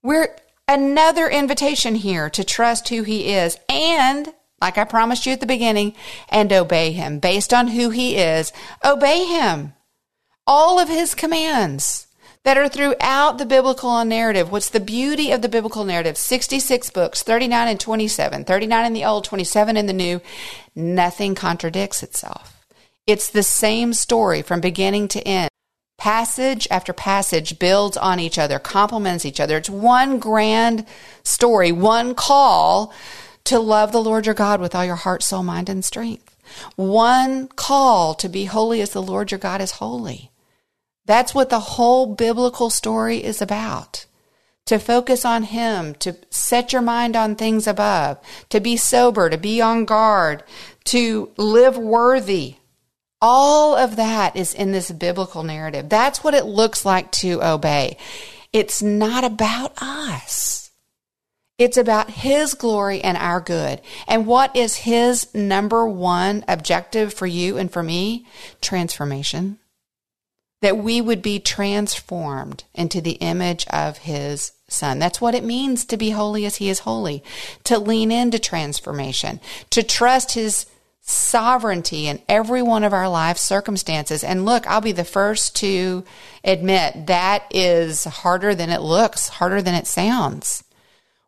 We're 0.02 0.36
another 0.68 1.28
invitation 1.28 1.96
here 1.96 2.30
to 2.30 2.44
trust 2.44 2.88
who 2.88 3.02
He 3.02 3.32
is 3.32 3.58
and, 3.68 4.32
like 4.60 4.78
I 4.78 4.84
promised 4.84 5.26
you 5.26 5.32
at 5.32 5.40
the 5.40 5.46
beginning, 5.46 5.94
and 6.28 6.52
obey 6.52 6.92
Him. 6.92 7.18
Based 7.18 7.52
on 7.52 7.68
who 7.68 7.90
He 7.90 8.16
is, 8.16 8.52
obey 8.84 9.24
Him. 9.24 9.74
All 10.46 10.78
of 10.78 10.88
His 10.88 11.14
commands 11.14 12.06
that 12.46 12.56
are 12.56 12.68
throughout 12.68 13.38
the 13.38 13.44
biblical 13.44 14.04
narrative. 14.04 14.52
What's 14.52 14.70
the 14.70 14.78
beauty 14.78 15.32
of 15.32 15.42
the 15.42 15.48
biblical 15.48 15.84
narrative? 15.84 16.16
66 16.16 16.90
books, 16.90 17.24
39 17.24 17.66
and 17.66 17.80
27, 17.80 18.44
39 18.44 18.86
in 18.86 18.92
the 18.92 19.04
Old, 19.04 19.24
27 19.24 19.76
in 19.76 19.86
the 19.86 19.92
New. 19.92 20.20
Nothing 20.74 21.34
contradicts 21.34 22.04
itself. 22.04 22.64
It's 23.04 23.28
the 23.28 23.42
same 23.42 23.92
story 23.92 24.42
from 24.42 24.60
beginning 24.60 25.08
to 25.08 25.26
end. 25.26 25.50
Passage 25.98 26.68
after 26.70 26.92
passage 26.92 27.58
builds 27.58 27.96
on 27.96 28.20
each 28.20 28.38
other, 28.38 28.58
complements 28.58 29.24
each 29.24 29.40
other. 29.40 29.56
It's 29.56 29.70
one 29.70 30.18
grand 30.18 30.86
story, 31.22 31.72
one 31.72 32.14
call 32.14 32.92
to 33.44 33.58
love 33.58 33.92
the 33.92 34.02
Lord 34.02 34.26
your 34.26 34.34
God 34.34 34.60
with 34.60 34.74
all 34.74 34.84
your 34.84 34.96
heart, 34.96 35.22
soul, 35.22 35.42
mind, 35.42 35.68
and 35.68 35.84
strength. 35.84 36.36
One 36.76 37.48
call 37.48 38.14
to 38.14 38.28
be 38.28 38.44
holy 38.44 38.80
as 38.80 38.90
the 38.90 39.02
Lord 39.02 39.30
your 39.30 39.38
God 39.38 39.60
is 39.60 39.72
holy. 39.72 40.30
That's 41.06 41.34
what 41.34 41.50
the 41.50 41.60
whole 41.60 42.14
biblical 42.14 42.68
story 42.70 43.22
is 43.22 43.40
about. 43.40 44.06
To 44.66 44.78
focus 44.78 45.24
on 45.24 45.44
Him, 45.44 45.94
to 45.96 46.16
set 46.28 46.72
your 46.72 46.82
mind 46.82 47.14
on 47.14 47.36
things 47.36 47.68
above, 47.68 48.18
to 48.48 48.60
be 48.60 48.76
sober, 48.76 49.30
to 49.30 49.38
be 49.38 49.60
on 49.60 49.84
guard, 49.84 50.42
to 50.86 51.30
live 51.36 51.78
worthy. 51.78 52.56
All 53.28 53.74
of 53.74 53.96
that 53.96 54.36
is 54.36 54.54
in 54.54 54.70
this 54.70 54.88
biblical 54.88 55.42
narrative. 55.42 55.88
That's 55.88 56.22
what 56.22 56.32
it 56.32 56.44
looks 56.44 56.84
like 56.84 57.10
to 57.12 57.42
obey. 57.42 57.96
It's 58.52 58.80
not 58.80 59.24
about 59.24 59.72
us. 59.82 60.70
It's 61.58 61.76
about 61.76 62.08
His 62.08 62.54
glory 62.54 63.00
and 63.02 63.16
our 63.16 63.40
good. 63.40 63.80
And 64.06 64.28
what 64.28 64.54
is 64.54 64.76
His 64.76 65.34
number 65.34 65.88
one 65.88 66.44
objective 66.46 67.12
for 67.12 67.26
you 67.26 67.56
and 67.58 67.68
for 67.68 67.82
me? 67.82 68.26
Transformation 68.60 69.58
that 70.62 70.78
we 70.78 71.00
would 71.00 71.20
be 71.20 71.40
transformed 71.40 72.62
into 72.74 73.00
the 73.00 73.12
image 73.12 73.66
of 73.66 73.98
his 73.98 74.52
son. 74.68 74.98
That's 74.98 75.20
what 75.20 75.34
it 75.34 75.44
means 75.44 75.84
to 75.84 75.96
be 75.96 76.10
holy 76.10 76.46
as 76.46 76.56
he 76.56 76.70
is 76.70 76.80
holy, 76.80 77.22
to 77.64 77.78
lean 77.78 78.10
into 78.10 78.38
transformation, 78.38 79.38
to 79.70 79.82
trust 79.82 80.32
his 80.32 80.66
sovereignty 81.06 82.08
in 82.08 82.20
every 82.28 82.62
one 82.62 82.82
of 82.82 82.92
our 82.92 83.08
life 83.08 83.38
circumstances. 83.38 84.24
And 84.24 84.44
look, 84.44 84.66
I'll 84.66 84.80
be 84.80 84.92
the 84.92 85.04
first 85.04 85.54
to 85.56 86.04
admit 86.42 87.06
that 87.06 87.44
is 87.50 88.04
harder 88.04 88.54
than 88.54 88.70
it 88.70 88.82
looks, 88.82 89.28
harder 89.28 89.62
than 89.62 89.74
it 89.74 89.86
sounds. 89.86 90.64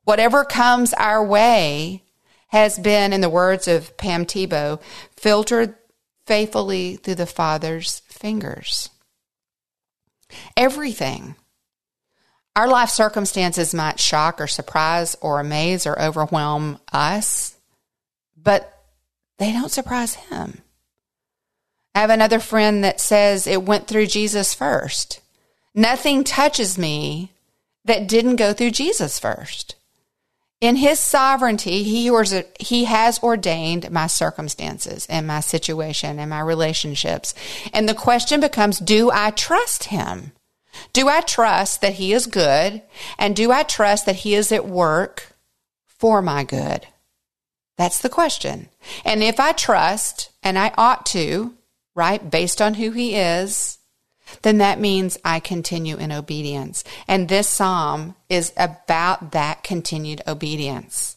Whatever 0.03 0.45
comes 0.45 0.93
our 0.95 1.25
way 1.25 2.03
has 2.49 2.79
been, 2.79 3.12
in 3.12 3.21
the 3.21 3.29
words 3.29 3.69
of 3.69 3.97
Pam 3.97 4.25
Tebow, 4.25 4.81
filtered 5.17 5.75
faithfully 6.27 6.97
through 6.97 7.14
the 7.14 7.27
Father's 7.27 8.01
fingers. 8.09 8.91
Everything. 10.57 11.37
Our 12.57 12.67
life 12.67 12.91
circumstances 12.91 13.73
might 13.73 14.01
shock 14.01 14.41
or 14.41 14.49
surprise 14.49 15.17
or 15.21 15.38
amaze 15.38 15.87
or 15.87 16.01
overwhelm 16.01 16.81
us, 16.93 17.57
but 18.37 18.78
they 19.38 19.53
don't 19.53 19.70
surprise 19.70 20.14
him. 20.14 20.62
I 21.94 22.01
have 22.01 22.11
another 22.11 22.38
friend 22.38 22.85
that 22.85 23.01
says 23.01 23.46
it 23.46 23.62
went 23.62 23.88
through 23.88 24.07
Jesus 24.07 24.55
first. 24.55 25.20
Nothing 25.74 26.24
touches 26.24 26.79
me 26.79 27.33
that 27.85 28.09
didn't 28.09 28.37
go 28.37 28.53
through 28.53 28.72
Jesus 28.72 29.18
first. 29.18 29.74
In 30.61 30.77
his 30.77 30.98
sovereignty, 30.98 31.85
he, 31.85 32.11
he 32.59 32.85
has 32.85 33.22
ordained 33.22 33.90
my 33.92 34.09
circumstances 34.09 35.07
and 35.09 35.27
my 35.27 35.40
situation 35.40 36.18
and 36.18 36.31
my 36.31 36.40
relationships. 36.40 37.33
And 37.72 37.88
the 37.88 37.94
question 37.94 38.40
becomes 38.40 38.81
do 38.81 39.11
I 39.12 39.31
trust 39.31 39.85
him? 39.85 40.33
Do 40.92 41.09
I 41.09 41.20
trust 41.20 41.81
that 41.81 41.94
he 41.94 42.12
is 42.12 42.27
good? 42.27 42.83
And 43.18 43.37
do 43.37 43.53
I 43.53 43.62
trust 43.62 44.07
that 44.07 44.16
he 44.16 44.35
is 44.35 44.51
at 44.51 44.66
work 44.66 45.33
for 45.87 46.20
my 46.22 46.44
good? 46.44 46.87
That's 47.79 48.01
the 48.01 48.11
question. 48.11 48.69
And 49.05 49.23
if 49.23 49.41
I 49.41 49.53
trust, 49.53 50.31
and 50.43 50.59
I 50.59 50.75
ought 50.77 51.07
to, 51.07 51.55
right, 51.95 52.31
based 52.31 52.61
on 52.61 52.75
who 52.75 52.91
he 52.91 53.14
is, 53.14 53.79
then 54.43 54.59
that 54.59 54.81
means 54.81 55.17
I 55.25 55.41
continue 55.41 55.97
in 55.97 56.12
obedience. 56.12 56.85
And 57.07 57.29
this 57.29 57.49
psalm 57.49 58.17
is 58.29 58.53
about 58.57 59.33
that 59.33 59.62
continued 59.62 60.21
obedience. 60.27 61.17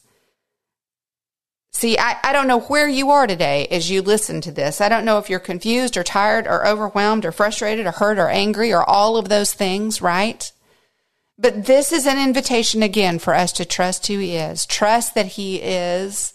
See, 1.72 1.98
I, 1.98 2.16
I 2.22 2.32
don't 2.32 2.48
know 2.48 2.60
where 2.60 2.88
you 2.88 3.10
are 3.10 3.26
today 3.26 3.66
as 3.70 3.90
you 3.90 4.00
listen 4.00 4.40
to 4.42 4.52
this. 4.52 4.80
I 4.80 4.88
don't 4.88 5.04
know 5.04 5.18
if 5.18 5.28
you're 5.28 5.40
confused 5.40 5.96
or 5.96 6.04
tired 6.04 6.46
or 6.46 6.66
overwhelmed 6.66 7.24
or 7.24 7.32
frustrated 7.32 7.86
or 7.86 7.92
hurt 7.92 8.18
or 8.18 8.28
angry 8.28 8.72
or 8.72 8.88
all 8.88 9.16
of 9.16 9.28
those 9.28 9.52
things, 9.52 10.00
right? 10.00 10.51
But 11.38 11.66
this 11.66 11.92
is 11.92 12.06
an 12.06 12.18
invitation 12.18 12.82
again 12.82 13.18
for 13.18 13.34
us 13.34 13.52
to 13.52 13.64
trust 13.64 14.06
who 14.06 14.18
He 14.18 14.36
is. 14.36 14.66
Trust 14.66 15.14
that 15.14 15.26
He 15.26 15.56
is 15.56 16.32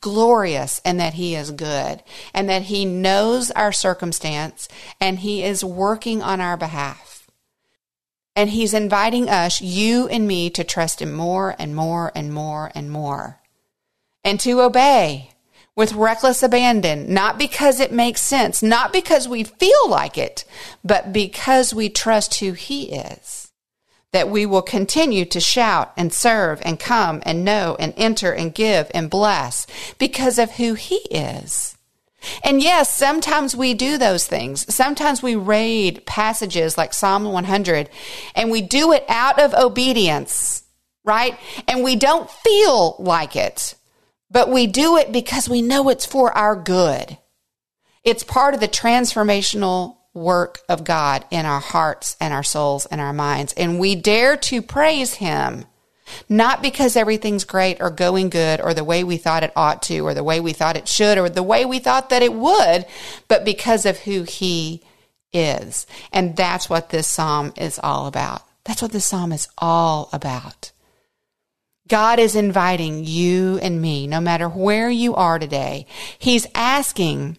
glorious 0.00 0.80
and 0.84 0.98
that 0.98 1.14
He 1.14 1.34
is 1.34 1.50
good 1.50 2.02
and 2.32 2.48
that 2.48 2.62
He 2.62 2.84
knows 2.84 3.50
our 3.50 3.72
circumstance 3.72 4.68
and 5.00 5.18
He 5.18 5.42
is 5.42 5.64
working 5.64 6.22
on 6.22 6.40
our 6.40 6.56
behalf. 6.56 7.30
And 8.34 8.50
He's 8.50 8.72
inviting 8.72 9.28
us, 9.28 9.60
you 9.60 10.08
and 10.08 10.26
me, 10.26 10.48
to 10.50 10.64
trust 10.64 11.02
Him 11.02 11.12
more 11.12 11.54
and 11.58 11.76
more 11.76 12.10
and 12.14 12.32
more 12.32 12.70
and 12.74 12.90
more 12.90 13.40
and 14.24 14.40
to 14.40 14.60
obey 14.60 15.30
with 15.76 15.92
reckless 15.92 16.42
abandon, 16.42 17.12
not 17.12 17.38
because 17.38 17.78
it 17.78 17.92
makes 17.92 18.20
sense, 18.20 18.62
not 18.62 18.92
because 18.92 19.28
we 19.28 19.44
feel 19.44 19.88
like 19.88 20.18
it, 20.18 20.44
but 20.82 21.12
because 21.12 21.72
we 21.72 21.88
trust 21.88 22.40
who 22.40 22.52
He 22.52 22.92
is 22.92 23.47
that 24.12 24.30
we 24.30 24.46
will 24.46 24.62
continue 24.62 25.24
to 25.26 25.40
shout 25.40 25.92
and 25.96 26.12
serve 26.12 26.60
and 26.62 26.80
come 26.80 27.22
and 27.24 27.44
know 27.44 27.76
and 27.78 27.92
enter 27.96 28.32
and 28.32 28.54
give 28.54 28.90
and 28.94 29.10
bless 29.10 29.66
because 29.98 30.38
of 30.38 30.52
who 30.52 30.74
He 30.74 30.96
is. 31.10 31.76
And 32.42 32.62
yes, 32.62 32.94
sometimes 32.94 33.54
we 33.54 33.74
do 33.74 33.96
those 33.96 34.26
things. 34.26 34.72
Sometimes 34.74 35.22
we 35.22 35.36
raid 35.36 36.04
passages 36.04 36.76
like 36.76 36.92
Psalm 36.92 37.24
100 37.24 37.88
and 38.34 38.50
we 38.50 38.60
do 38.60 38.92
it 38.92 39.04
out 39.08 39.38
of 39.38 39.54
obedience, 39.54 40.64
right? 41.04 41.38
And 41.68 41.84
we 41.84 41.94
don't 41.94 42.28
feel 42.28 42.96
like 42.98 43.36
it, 43.36 43.76
but 44.30 44.50
we 44.50 44.66
do 44.66 44.96
it 44.96 45.12
because 45.12 45.48
we 45.48 45.62
know 45.62 45.88
it's 45.90 46.06
for 46.06 46.32
our 46.36 46.56
good. 46.56 47.18
It's 48.02 48.24
part 48.24 48.54
of 48.54 48.60
the 48.60 48.68
transformational 48.68 49.97
work 50.18 50.60
of 50.68 50.84
God 50.84 51.24
in 51.30 51.46
our 51.46 51.60
hearts 51.60 52.16
and 52.20 52.34
our 52.34 52.42
souls 52.42 52.86
and 52.86 53.00
our 53.00 53.12
minds. 53.12 53.52
And 53.54 53.78
we 53.78 53.94
dare 53.94 54.36
to 54.36 54.62
praise 54.62 55.14
Him, 55.14 55.64
not 56.28 56.62
because 56.62 56.96
everything's 56.96 57.44
great 57.44 57.78
or 57.80 57.90
going 57.90 58.30
good 58.30 58.60
or 58.60 58.74
the 58.74 58.84
way 58.84 59.04
we 59.04 59.16
thought 59.16 59.42
it 59.44 59.52
ought 59.56 59.82
to 59.82 60.00
or 60.00 60.14
the 60.14 60.24
way 60.24 60.40
we 60.40 60.52
thought 60.52 60.76
it 60.76 60.88
should 60.88 61.18
or 61.18 61.28
the 61.28 61.42
way 61.42 61.64
we 61.64 61.78
thought 61.78 62.10
that 62.10 62.22
it 62.22 62.32
would, 62.32 62.86
but 63.28 63.44
because 63.44 63.86
of 63.86 63.98
who 64.00 64.22
He 64.22 64.82
is. 65.32 65.86
And 66.12 66.36
that's 66.36 66.68
what 66.68 66.90
this 66.90 67.06
psalm 67.06 67.52
is 67.56 67.78
all 67.82 68.06
about. 68.06 68.42
That's 68.64 68.82
what 68.82 68.92
this 68.92 69.06
psalm 69.06 69.32
is 69.32 69.48
all 69.56 70.10
about. 70.12 70.72
God 71.88 72.18
is 72.18 72.36
inviting 72.36 73.04
you 73.04 73.58
and 73.62 73.80
me, 73.80 74.06
no 74.06 74.20
matter 74.20 74.46
where 74.46 74.90
you 74.90 75.14
are 75.14 75.38
today. 75.38 75.86
He's 76.18 76.46
asking 76.54 77.38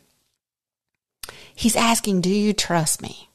He's 1.59 1.75
asking, 1.75 2.21
Do 2.21 2.29
you 2.29 2.53
trust 2.53 3.01
me 3.01 3.27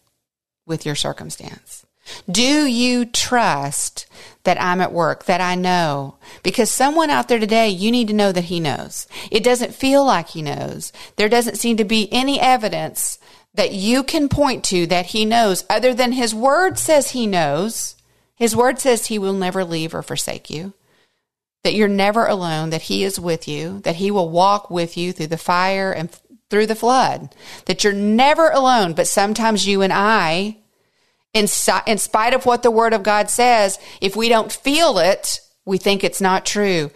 with 0.64 0.86
your 0.86 0.94
circumstance? 0.94 1.84
Do 2.26 2.64
you 2.64 3.04
trust 3.04 4.06
that 4.44 4.58
I'm 4.58 4.80
at 4.80 4.94
work, 4.94 5.26
that 5.26 5.42
I 5.42 5.56
know? 5.56 6.16
Because 6.42 6.70
someone 6.70 7.10
out 7.10 7.28
there 7.28 7.38
today, 7.38 7.68
you 7.68 7.90
need 7.90 8.08
to 8.08 8.14
know 8.14 8.32
that 8.32 8.44
he 8.44 8.60
knows. 8.60 9.06
It 9.30 9.44
doesn't 9.44 9.74
feel 9.74 10.06
like 10.06 10.28
he 10.28 10.40
knows. 10.40 10.90
There 11.16 11.28
doesn't 11.28 11.58
seem 11.58 11.76
to 11.76 11.84
be 11.84 12.10
any 12.10 12.40
evidence 12.40 13.18
that 13.52 13.72
you 13.72 14.02
can 14.02 14.30
point 14.30 14.64
to 14.64 14.86
that 14.86 15.04
he 15.04 15.26
knows 15.26 15.66
other 15.68 15.92
than 15.92 16.12
his 16.12 16.34
word 16.34 16.78
says 16.78 17.10
he 17.10 17.26
knows. 17.26 17.94
His 18.36 18.56
word 18.56 18.78
says 18.78 19.08
he 19.08 19.18
will 19.18 19.34
never 19.34 19.66
leave 19.66 19.94
or 19.94 20.02
forsake 20.02 20.48
you. 20.48 20.72
That 21.62 21.74
you're 21.74 21.88
never 21.88 22.26
alone, 22.26 22.70
that 22.70 22.82
he 22.82 23.04
is 23.04 23.20
with 23.20 23.46
you, 23.46 23.80
that 23.80 23.96
he 23.96 24.10
will 24.10 24.30
walk 24.30 24.70
with 24.70 24.96
you 24.96 25.12
through 25.12 25.26
the 25.26 25.36
fire 25.36 25.92
and 25.92 26.08
through 26.54 26.66
the 26.68 26.76
flood, 26.76 27.34
that 27.66 27.82
you're 27.82 27.92
never 27.92 28.48
alone. 28.48 28.92
But 28.92 29.08
sometimes 29.08 29.66
you 29.66 29.82
and 29.82 29.92
I, 29.92 30.58
in, 31.32 31.48
in 31.88 31.98
spite 31.98 32.32
of 32.32 32.46
what 32.46 32.62
the 32.62 32.70
word 32.70 32.92
of 32.92 33.02
God 33.02 33.28
says, 33.28 33.76
if 34.00 34.14
we 34.14 34.28
don't 34.28 34.52
feel 34.52 34.98
it, 34.98 35.40
we 35.64 35.78
think 35.78 36.04
it's 36.04 36.20
not 36.20 36.46
true. 36.46 36.92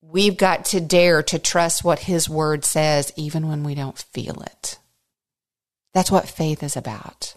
We've 0.00 0.38
got 0.38 0.64
to 0.66 0.80
dare 0.80 1.22
to 1.24 1.38
trust 1.38 1.84
what 1.84 1.98
his 1.98 2.26
word 2.26 2.64
says, 2.64 3.12
even 3.16 3.48
when 3.48 3.64
we 3.64 3.74
don't 3.74 3.98
feel 3.98 4.40
it. 4.40 4.78
That's 5.92 6.10
what 6.10 6.26
faith 6.26 6.62
is 6.62 6.74
about. 6.74 7.36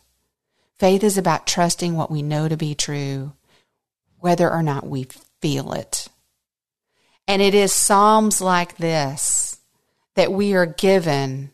Faith 0.80 1.04
is 1.04 1.18
about 1.18 1.46
trusting 1.46 1.94
what 1.94 2.10
we 2.10 2.22
know 2.22 2.48
to 2.48 2.56
be 2.56 2.74
true, 2.74 3.34
whether 4.20 4.50
or 4.50 4.64
not 4.64 4.88
we 4.88 5.08
feel 5.42 5.74
it. 5.74 6.08
And 7.28 7.42
it 7.42 7.54
is 7.54 7.74
Psalms 7.74 8.40
like 8.40 8.78
this 8.78 9.45
that 10.16 10.32
we 10.32 10.54
are 10.54 10.66
given 10.66 11.52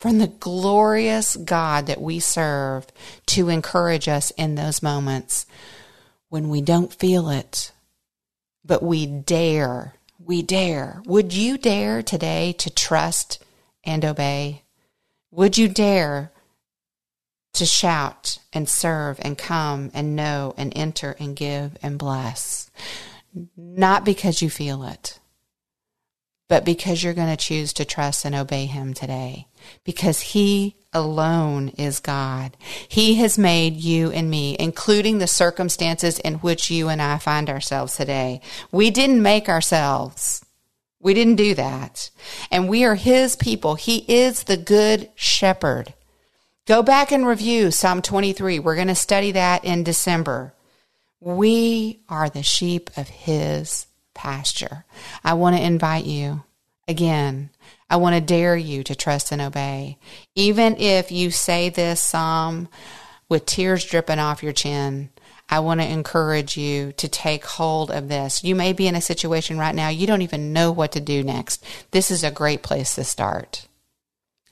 from 0.00 0.18
the 0.18 0.26
glorious 0.26 1.36
God 1.36 1.86
that 1.86 2.00
we 2.00 2.18
serve 2.18 2.86
to 3.26 3.48
encourage 3.48 4.08
us 4.08 4.30
in 4.32 4.54
those 4.54 4.82
moments 4.82 5.46
when 6.30 6.48
we 6.48 6.62
don't 6.62 6.94
feel 6.94 7.28
it, 7.28 7.72
but 8.64 8.82
we 8.82 9.06
dare, 9.06 9.94
we 10.18 10.42
dare. 10.42 11.02
Would 11.06 11.34
you 11.34 11.58
dare 11.58 12.02
today 12.02 12.52
to 12.54 12.70
trust 12.70 13.44
and 13.84 14.04
obey? 14.04 14.62
Would 15.30 15.58
you 15.58 15.68
dare 15.68 16.32
to 17.52 17.66
shout 17.66 18.38
and 18.52 18.68
serve 18.68 19.18
and 19.20 19.36
come 19.36 19.90
and 19.92 20.16
know 20.16 20.54
and 20.56 20.72
enter 20.74 21.16
and 21.18 21.36
give 21.36 21.76
and 21.82 21.98
bless? 21.98 22.70
Not 23.56 24.04
because 24.04 24.40
you 24.40 24.48
feel 24.48 24.82
it, 24.84 25.19
but 26.50 26.64
because 26.64 27.04
you're 27.04 27.14
going 27.14 27.30
to 27.30 27.36
choose 27.36 27.72
to 27.72 27.84
trust 27.84 28.24
and 28.24 28.34
obey 28.34 28.66
Him 28.66 28.92
today. 28.92 29.46
Because 29.84 30.18
He 30.20 30.74
alone 30.92 31.68
is 31.78 32.00
God. 32.00 32.56
He 32.88 33.14
has 33.14 33.38
made 33.38 33.76
you 33.76 34.10
and 34.10 34.28
me, 34.28 34.56
including 34.58 35.18
the 35.18 35.28
circumstances 35.28 36.18
in 36.18 36.34
which 36.34 36.68
you 36.68 36.88
and 36.88 37.00
I 37.00 37.18
find 37.18 37.48
ourselves 37.48 37.96
today. 37.96 38.40
We 38.72 38.90
didn't 38.90 39.22
make 39.22 39.48
ourselves. 39.48 40.44
We 40.98 41.14
didn't 41.14 41.36
do 41.36 41.54
that. 41.54 42.10
And 42.50 42.68
we 42.68 42.84
are 42.84 42.96
his 42.96 43.36
people. 43.36 43.76
He 43.76 43.98
is 44.08 44.42
the 44.42 44.56
good 44.56 45.08
shepherd. 45.14 45.94
Go 46.66 46.82
back 46.82 47.12
and 47.12 47.28
review 47.28 47.70
Psalm 47.70 48.02
23. 48.02 48.58
We're 48.58 48.74
going 48.74 48.88
to 48.88 48.96
study 48.96 49.30
that 49.32 49.64
in 49.64 49.84
December. 49.84 50.52
We 51.20 52.00
are 52.08 52.28
the 52.28 52.42
sheep 52.42 52.90
of 52.96 53.08
his 53.08 53.86
pasture. 54.20 54.84
I 55.24 55.32
want 55.32 55.56
to 55.56 55.62
invite 55.62 56.04
you 56.04 56.42
again. 56.86 57.48
I 57.88 57.96
want 57.96 58.16
to 58.16 58.20
dare 58.20 58.54
you 58.54 58.84
to 58.84 58.94
trust 58.94 59.32
and 59.32 59.40
obey. 59.40 59.96
Even 60.34 60.76
if 60.76 61.10
you 61.10 61.30
say 61.30 61.70
this 61.70 62.02
psalm 62.02 62.68
with 63.30 63.46
tears 63.46 63.82
dripping 63.82 64.18
off 64.18 64.42
your 64.42 64.52
chin, 64.52 65.08
I 65.48 65.60
want 65.60 65.80
to 65.80 65.90
encourage 65.90 66.58
you 66.58 66.92
to 66.98 67.08
take 67.08 67.46
hold 67.46 67.90
of 67.90 68.08
this. 68.10 68.44
You 68.44 68.54
may 68.54 68.74
be 68.74 68.86
in 68.86 68.94
a 68.94 69.00
situation 69.00 69.56
right 69.56 69.74
now, 69.74 69.88
you 69.88 70.06
don't 70.06 70.20
even 70.20 70.52
know 70.52 70.70
what 70.70 70.92
to 70.92 71.00
do 71.00 71.24
next. 71.24 71.64
This 71.90 72.10
is 72.10 72.22
a 72.22 72.30
great 72.30 72.62
place 72.62 72.96
to 72.96 73.04
start. 73.04 73.68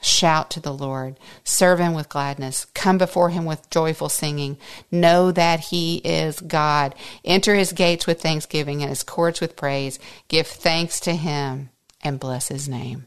Shout 0.01 0.51
to 0.53 0.61
the 0.61 0.73
Lord, 0.73 1.19
serve 1.43 1.81
Him 1.81 1.93
with 1.93 2.09
gladness, 2.09 2.67
come 2.67 2.99
before 2.99 3.31
Him 3.31 3.45
with 3.45 3.69
joyful 3.69 4.09
singing. 4.09 4.57
Know 4.93 5.33
that 5.33 5.61
He 5.61 5.97
is 5.99 6.41
God. 6.41 6.95
Enter 7.25 7.55
His 7.55 7.73
gates 7.73 8.07
with 8.07 8.21
thanksgiving 8.21 8.81
and 8.81 8.91
His 8.91 9.03
courts 9.03 9.41
with 9.41 9.57
praise. 9.57 9.99
Give 10.29 10.47
thanks 10.47 11.01
to 11.01 11.15
Him 11.15 11.71
and 12.01 12.21
bless 12.21 12.49
His 12.49 12.69
name. 12.69 13.07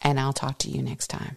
And 0.00 0.18
I'll 0.18 0.32
talk 0.32 0.58
to 0.58 0.70
you 0.70 0.82
next 0.82 1.08
time. 1.08 1.36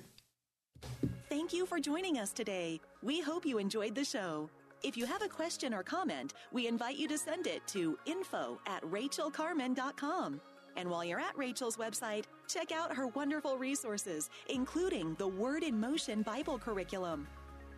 Thank 1.30 1.54
you 1.54 1.68
for 1.68 1.80
joining 1.80 2.18
us 2.18 2.32
today. 2.32 2.80
We 3.04 3.22
hope 3.22 3.46
you 3.46 3.60
enjoyed 3.60 3.94
the 3.94 4.04
show. 4.04 4.50
If 4.82 4.98
you 4.98 5.06
have 5.06 5.22
a 5.22 5.28
question 5.28 5.74
or 5.74 5.84
comment, 5.84 6.34
we 6.52 6.68
invite 6.68 6.98
you 6.98 7.08
to 7.10 7.18
send 7.18 7.48
it 7.48 7.66
to 7.68 7.98
info 8.06 8.60
at 8.66 8.82
rachaelcarman.com. 8.84 10.42
And 10.80 10.90
while 10.90 11.04
you're 11.04 11.20
at 11.20 11.38
Rachel's 11.38 11.76
website, 11.76 12.24
check 12.48 12.72
out 12.72 12.96
her 12.96 13.08
wonderful 13.08 13.58
resources, 13.58 14.30
including 14.48 15.14
the 15.16 15.28
Word 15.28 15.62
in 15.62 15.78
Motion 15.78 16.22
Bible 16.22 16.58
curriculum. 16.58 17.28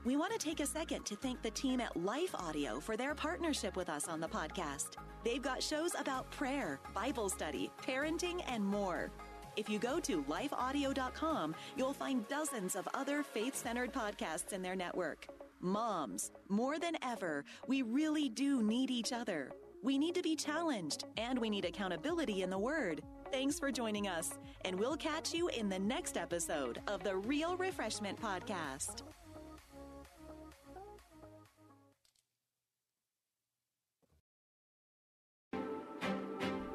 We 0.06 0.18
want 0.18 0.34
to 0.34 0.38
take 0.38 0.60
a 0.60 0.68
second 0.68 1.04
to 1.08 1.16
thank 1.16 1.42
the 1.42 1.50
team 1.50 1.82
at 1.82 1.98
Life 1.98 2.36
Audio 2.36 2.80
for 2.80 2.96
their 2.96 3.16
partnership 3.16 3.76
with 3.76 3.90
us 3.90 4.08
on 4.08 4.20
the 4.20 4.28
podcast. 4.28 4.98
They've 5.24 5.42
got 5.42 5.64
shows 5.64 5.96
about 6.00 6.30
prayer, 6.30 6.80
Bible 6.94 7.28
study, 7.28 7.72
parenting, 7.84 8.44
and 8.48 8.64
more. 8.64 9.10
If 9.58 9.68
you 9.68 9.80
go 9.80 10.00
to 10.02 10.24
lifeaudio.com, 10.26 11.56
you'll 11.76 11.94
find 11.94 12.28
dozens 12.28 12.76
of 12.76 12.88
other 12.94 13.24
faith 13.24 13.56
centered 13.56 13.92
podcasts 13.92 14.54
in 14.54 14.62
their 14.62 14.76
network. 14.76 15.26
Moms, 15.60 16.32
more 16.50 16.78
than 16.78 16.98
ever, 17.02 17.46
we 17.68 17.82
really 17.82 18.30
do 18.30 18.62
need 18.62 18.92
each 18.92 19.12
other. 19.12 19.52
We 19.84 19.98
need 19.98 20.14
to 20.16 20.22
be 20.22 20.36
challenged 20.36 21.06
and 21.18 21.40
we 21.40 21.50
need 21.50 21.66
accountability 21.66 22.44
in 22.44 22.52
the 22.52 22.58
Word. 22.58 23.02
Thanks 23.32 23.58
for 23.58 23.72
joining 23.72 24.08
us, 24.08 24.32
and 24.64 24.78
we'll 24.78 24.98
catch 24.98 25.34
you 25.34 25.48
in 25.48 25.70
the 25.70 25.80
next 25.80 26.18
episode 26.18 26.82
of 26.88 27.04
the 27.04 27.16
Real 27.16 27.58
Refreshment 27.58 28.22
Podcast. 28.22 29.02